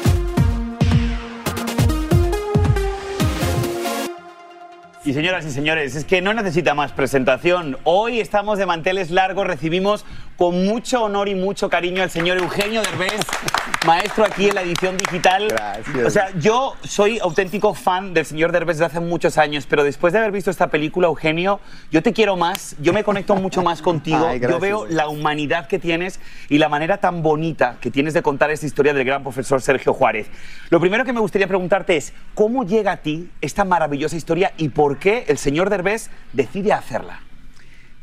Y 5.03 5.13
señoras 5.13 5.45
y 5.45 5.51
señores, 5.51 5.95
es 5.95 6.05
que 6.05 6.21
no 6.21 6.33
necesita 6.33 6.73
más 6.73 6.93
presentación. 6.93 7.77
Hoy 7.83 8.21
estamos 8.21 8.59
de 8.59 8.65
manteles 8.65 9.11
largos, 9.11 9.45
recibimos 9.45 10.05
con 10.39 10.63
mucho 10.65 11.03
honor 11.03 11.27
y 11.27 11.35
mucho 11.35 11.69
cariño 11.69 12.01
al 12.01 12.09
señor 12.09 12.37
Eugenio 12.37 12.81
Derbez, 12.81 13.19
maestro 13.85 14.23
aquí 14.23 14.47
en 14.47 14.55
la 14.55 14.61
edición 14.61 14.95
digital. 14.95 15.49
Gracias. 15.49 16.05
O 16.05 16.09
sea, 16.09 16.29
yo 16.39 16.75
soy 16.81 17.19
auténtico 17.19 17.73
fan 17.73 18.13
del 18.13 18.25
señor 18.25 18.53
Derbez 18.53 18.77
desde 18.77 18.85
hace 18.85 18.99
muchos 19.01 19.37
años, 19.37 19.67
pero 19.69 19.83
después 19.83 20.13
de 20.13 20.19
haber 20.19 20.31
visto 20.31 20.49
esta 20.49 20.67
película, 20.67 21.07
Eugenio, 21.07 21.59
yo 21.91 22.01
te 22.01 22.13
quiero 22.13 22.37
más, 22.37 22.77
yo 22.79 22.93
me 22.93 23.03
conecto 23.03 23.35
mucho 23.35 23.61
más 23.63 23.81
contigo, 23.81 24.25
Ay, 24.29 24.39
yo 24.39 24.61
veo 24.61 24.85
la 24.85 25.09
humanidad 25.09 25.67
que 25.67 25.77
tienes 25.77 26.21
y 26.47 26.57
la 26.57 26.69
manera 26.69 26.99
tan 26.99 27.21
bonita 27.21 27.75
que 27.81 27.91
tienes 27.91 28.13
de 28.13 28.21
contar 28.21 28.49
esta 28.49 28.65
historia 28.65 28.93
del 28.93 29.03
gran 29.03 29.23
profesor 29.23 29.61
Sergio 29.61 29.93
Juárez. 29.93 30.27
Lo 30.69 30.79
primero 30.79 31.03
que 31.03 31.11
me 31.11 31.19
gustaría 31.19 31.47
preguntarte 31.47 31.97
es, 31.97 32.13
¿cómo 32.33 32.63
llega 32.63 32.93
a 32.93 32.97
ti 33.01 33.29
esta 33.41 33.65
maravillosa 33.65 34.15
historia 34.15 34.53
y 34.55 34.69
por 34.69 34.99
qué 34.99 35.25
el 35.27 35.37
señor 35.37 35.69
Derbez 35.69 36.09
decide 36.31 36.71
hacerla? 36.71 37.19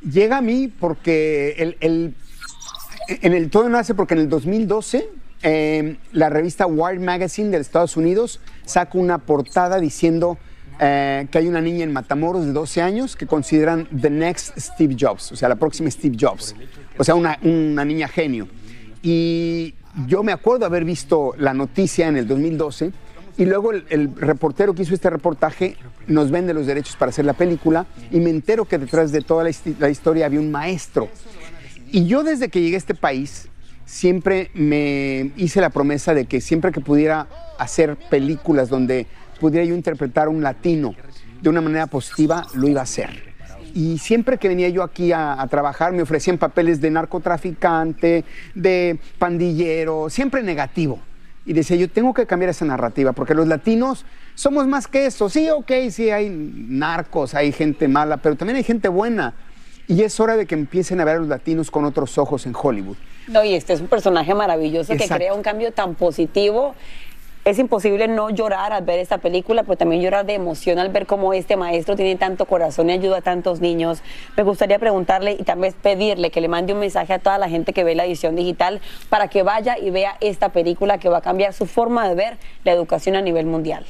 Llega 0.03 0.37
a 0.37 0.43
mí 0.43 0.69
porque 0.69 1.55
el, 1.57 1.79
el- 1.81 2.15
en 3.09 3.33
el 3.35 3.51
todo 3.51 3.69
nace 3.69 3.95
porque 3.95 4.15
en 4.15 4.21
el 4.21 4.29
2012 4.29 5.09
eh, 5.43 5.97
la 6.13 6.29
revista 6.31 6.67
Wired 6.67 7.01
Magazine 7.01 7.51
de 7.51 7.59
Estados 7.59 7.97
Unidos 7.97 8.41
saca 8.65 8.99
una 8.99 9.19
portada 9.19 9.79
diciendo 9.79 10.39
eh, 10.81 11.27
que 11.31 11.39
hay 11.39 11.47
una 11.47 11.61
niña 11.61 11.85
en 11.85 11.93
Matamoros 11.93 12.47
de 12.47 12.53
12 12.53 12.83
años 12.83 13.17
que 13.17 13.27
consideran 13.27 13.87
the 14.01 14.11
next 14.11 14.59
Steve 14.59 14.97
Jobs, 14.99 15.33
o 15.33 15.37
sea, 15.37 15.49
la 15.49 15.57
próxima 15.57 15.91
Steve 15.91 16.17
Jobs, 16.19 16.55
o 16.99 17.05
sea, 17.05 17.15
una, 17.15 17.39
una 17.43 17.85
niña 17.85 18.09
genio. 18.09 18.49
Y 19.03 19.75
yo 20.07 20.23
me 20.23 20.33
acuerdo 20.33 20.67
haber 20.67 20.85
visto 20.85 21.33
la 21.39 21.55
noticia 21.55 22.09
en 22.09 22.17
el 22.17 22.27
2012 22.27 22.93
y 23.39 23.45
luego 23.45 23.73
el, 23.73 24.15
reportero 24.17 24.75
que 24.75 24.83
hizo 24.83 24.95
este 24.95 25.11
reportaje 25.11 25.77
nos 26.07 26.31
vende 26.31 26.55
los 26.55 26.67
derechos 26.67 26.97
para 26.97 27.11
hacer 27.11 27.25
la 27.25 27.35
película 27.35 27.87
y 28.11 28.21
me 28.21 28.31
entero 28.31 28.65
que 28.65 28.79
detrás 28.79 29.13
de 29.13 29.21
toda 29.21 29.45
la 29.45 29.91
historia 29.91 30.27
había 30.27 30.41
un 30.41 30.51
maestro. 30.51 31.09
Y 31.91 32.07
yo 32.07 32.23
desde 32.23 32.49
que 32.49 32.61
llegué 32.61 32.77
a 32.77 32.79
este 32.79 32.95
país 32.95 33.49
siempre 33.85 34.51
me 34.55 35.31
hice 35.37 35.61
la 35.61 35.71
promesa 35.71 36.13
de 36.13 36.27
que 36.27 36.41
siempre 36.41 36.73
que 36.73 36.81
pudiera 36.81 37.29
hacer 37.59 37.97
películas 37.97 38.69
donde 38.69 39.07
pudiera 39.41 39.65
yo 39.65 39.75
interpretar 39.75 40.27
a 40.27 40.31
un 40.31 40.43
latino 40.43 40.95
de 41.41 41.49
una 41.49 41.61
manera 41.61 41.87
positiva, 41.87 42.47
lo 42.55 42.69
iba 42.69 42.81
a 42.81 42.85
hacer. 42.85 43.35
Y 43.75 43.99
siempre 43.99 44.39
que 44.39 44.49
venía 44.49 44.69
yo 44.71 44.83
aquí 44.83 45.13
a, 45.13 45.47
trabajar 45.51 45.93
me 45.93 46.03
ofrecían 46.03 46.39
papeles 46.39 46.81
de 46.81 46.91
narcotraficante, 46.91 48.25
de 48.55 48.99
pandillero, 49.19 50.09
siempre 50.09 50.43
negativo. 50.43 50.99
Y 51.45 51.53
decía, 51.53 51.77
yo 51.77 51.89
tengo 51.89 52.13
que 52.13 52.27
cambiar 52.27 52.51
esa 52.51 52.65
narrativa, 52.65 53.13
porque 53.13 53.35
los 53.35 53.47
latinos 53.47 54.05
somos 54.35 54.67
más 54.67 54.89
que 54.89 55.07
eso. 55.07 55.29
Sí, 55.29 55.49
ok, 55.51 55.71
sí, 55.91 56.11
hay 56.11 56.29
narcos, 56.31 57.35
hay 57.35 57.53
gente 57.53 57.87
mala, 57.87 58.17
pero 58.17 58.35
también 58.35 58.57
hay 58.57 58.65
gente 58.65 58.89
buena. 58.89 59.35
Y 59.89 60.03
es 60.03 60.19
hora 60.19 60.37
de 60.37 60.47
que 60.47 60.55
empiecen 60.55 61.01
a 61.01 61.05
ver 61.05 61.17
a 61.17 61.19
los 61.19 61.29
latinos 61.29 61.71
con 61.71 61.85
otros 61.85 62.19
ojos 62.19 62.45
en 62.47 62.55
Hollywood. 62.61 62.97
No, 63.29 63.45
y 63.45 63.55
este 63.55 63.73
es 63.73 63.81
un 63.81 63.87
personaje 63.87 64.35
maravilloso 64.35 64.95
que 64.97 65.09
crea 65.09 65.33
un 65.33 65.43
cambio 65.43 65.73
tan 65.73 65.95
positivo. 65.95 66.75
Es 67.45 67.61
imposible 67.61 68.09
no 68.09 68.31
llorar 68.31 68.73
al 68.73 68.85
ver 68.85 68.99
esta 68.99 69.19
película, 69.19 69.63
pero 69.63 69.77
también 69.77 70.03
llorar 70.03 70.27
de 70.27 70.35
emoción 70.35 70.81
al 70.81 70.89
ver 70.89 71.07
cómo 71.07 71.33
este 71.33 71.57
maestro 71.57 71.95
tiene 71.95 72.17
tanto 72.17 72.47
corazón 72.47 72.91
y 72.91 72.95
ayuda 72.95 73.19
a 73.19 73.21
tantos 73.21 73.61
niños. 73.61 74.03
Me 74.37 74.43
gustaría 74.43 74.81
preguntarle 74.81 75.37
y 75.39 75.45
también 75.45 75.73
pedirle 75.81 76.33
que 76.33 76.41
le 76.41 76.49
mande 76.49 76.73
un 76.73 76.81
mensaje 76.81 77.13
a 77.13 77.21
toda 77.21 77.39
la 77.39 77.49
gente 77.49 77.73
que 77.73 77.85
ve 77.85 77.95
la 77.95 78.05
edición 78.05 78.35
digital 78.35 78.81
para 79.09 79.29
que 79.29 79.45
vaya 79.45 79.79
y 79.79 79.91
vea 79.91 80.17
esta 80.21 80.49
película 80.49 80.99
que 80.99 81.09
va 81.09 81.19
a 81.19 81.23
cambiar 81.23 81.53
su 81.53 81.67
forma 81.67 82.09
de 82.09 82.17
ver 82.17 82.39
la 82.65 82.73
educación 82.73 83.15
a 83.15 83.23
nivel 83.23 83.47
mundial. 83.47 83.87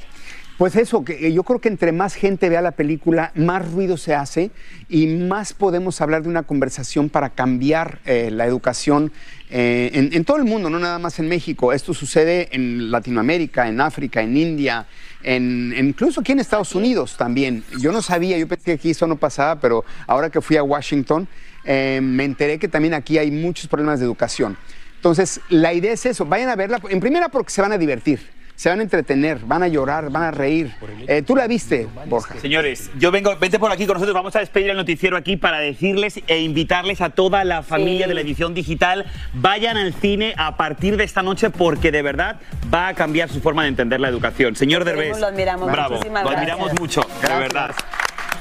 Pues 0.59 0.75
eso, 0.75 1.05
que 1.05 1.33
yo 1.35 1.43
creo 1.43 1.61
que 1.61 1.69
entre 1.69 1.93
más 1.93 2.15
gente 2.15 2.49
vea 2.49 2.63
la 2.63 2.71
película, 2.71 3.31
más 3.35 3.71
ruido 3.71 3.99
se 3.99 4.15
hace 4.15 4.51
y 4.89 5.07
más 5.07 5.53
podemos 5.53 6.01
hablar 6.01 6.23
de 6.23 6.31
una 6.31 6.45
conversación 6.45 7.11
para 7.11 7.29
cambiar 7.29 7.99
eh, 8.07 8.31
la 8.33 8.47
educación 8.47 9.13
eh, 9.51 9.91
en, 9.93 10.15
en 10.15 10.25
todo 10.25 10.39
el 10.39 10.45
mundo, 10.45 10.71
no 10.71 10.79
nada 10.79 10.99
más 10.99 11.19
en 11.19 11.29
México. 11.29 11.75
Esto 11.75 11.93
sucede 11.93 12.49
en 12.53 12.91
Latinoamérica, 12.91 13.69
en 13.69 13.83
África, 13.83 14.23
en 14.23 14.35
India, 14.35 14.87
en, 15.23 15.75
incluso 15.77 16.23
aquí 16.23 16.33
en 16.33 16.41
Estados 16.41 16.75
Unidos 16.75 17.17
también. 17.19 17.63
Yo 17.79 17.93
no 17.93 18.01
sabía, 18.01 18.39
yo 18.39 18.49
pensé 18.49 18.65
que 18.65 18.73
aquí 18.73 18.91
eso 18.91 19.07
no 19.07 19.17
pasaba, 19.17 19.61
pero 19.61 19.85
ahora 20.07 20.31
que 20.31 20.41
fui 20.41 20.57
a 20.57 20.63
Washington, 20.63 21.29
eh, 21.65 22.01
me 22.03 22.25
enteré 22.25 22.59
que 22.59 22.69
también 22.69 22.95
aquí 22.95 23.19
hay 23.19 23.31
muchos 23.31 23.67
problemas 23.67 24.01
de 24.01 24.07
educación. 24.07 24.57
Entonces, 24.95 25.39
la 25.51 25.75
idea 25.75 25.93
es 25.93 26.07
eso, 26.07 26.25
vayan 26.25 26.49
a 26.49 26.57
verla, 26.57 26.81
en 26.89 27.01
primera 27.01 27.29
porque 27.29 27.51
se 27.51 27.61
van 27.61 27.73
a 27.73 27.79
divertir. 27.79 28.36
Se 28.57 28.71
van 28.71 28.81
a 28.81 28.83
entretener, 28.83 29.39
van 29.45 29.63
a 29.63 29.69
llorar, 29.69 30.11
van 30.11 30.23
a 30.23 30.31
reír. 30.31 30.75
Eh, 31.07 31.21
Tú 31.23 31.37
la 31.37 31.47
viste, 31.47 31.87
Borja. 32.07 32.41
Señores, 32.41 32.91
yo 32.99 33.11
vengo, 33.11 33.37
vente 33.37 33.59
por 33.59 33.71
aquí 33.71 33.85
con 33.87 33.95
nosotros, 33.95 34.15
vamos 34.15 34.35
a 34.35 34.39
despedir 34.41 34.71
el 34.71 34.77
noticiero 34.79 35.17
aquí 35.19 35.37
para 35.37 35.59
decirles 35.59 36.21
e 36.27 36.41
invitarles 36.41 37.03
a 37.03 37.11
toda 37.11 37.45
la 37.45 37.63
familia 37.63 38.05
Sí. 38.07 38.09
de 38.09 38.15
la 38.15 38.21
edición 38.23 38.55
digital, 38.55 39.05
vayan 39.35 39.77
al 39.77 39.93
cine 39.93 40.35
a 40.39 40.57
partir 40.57 40.97
de 40.97 41.05
esta 41.05 41.23
noche 41.23 41.51
porque 41.51 41.93
de 41.93 42.01
verdad 42.01 42.37
va 42.73 42.89
a 42.89 42.95
cambiar 42.95 43.29
su 43.29 43.41
forma 43.43 43.63
de 43.63 43.69
entender 43.69 44.01
la 44.01 44.09
educación. 44.09 44.57
Señor 44.57 44.85
Derbez, 44.85 45.21
lo 45.21 45.27
admiramos. 45.27 45.71
bravo, 45.71 46.01
lo 46.03 46.31
admiramos 46.31 46.73
mucho, 46.81 47.03
de 47.03 47.07
Gracias. 47.21 47.39
verdad. 47.41 47.71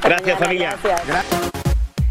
Gracias 0.02 0.40
familia. 0.40 0.76
Gracias. 0.82 1.65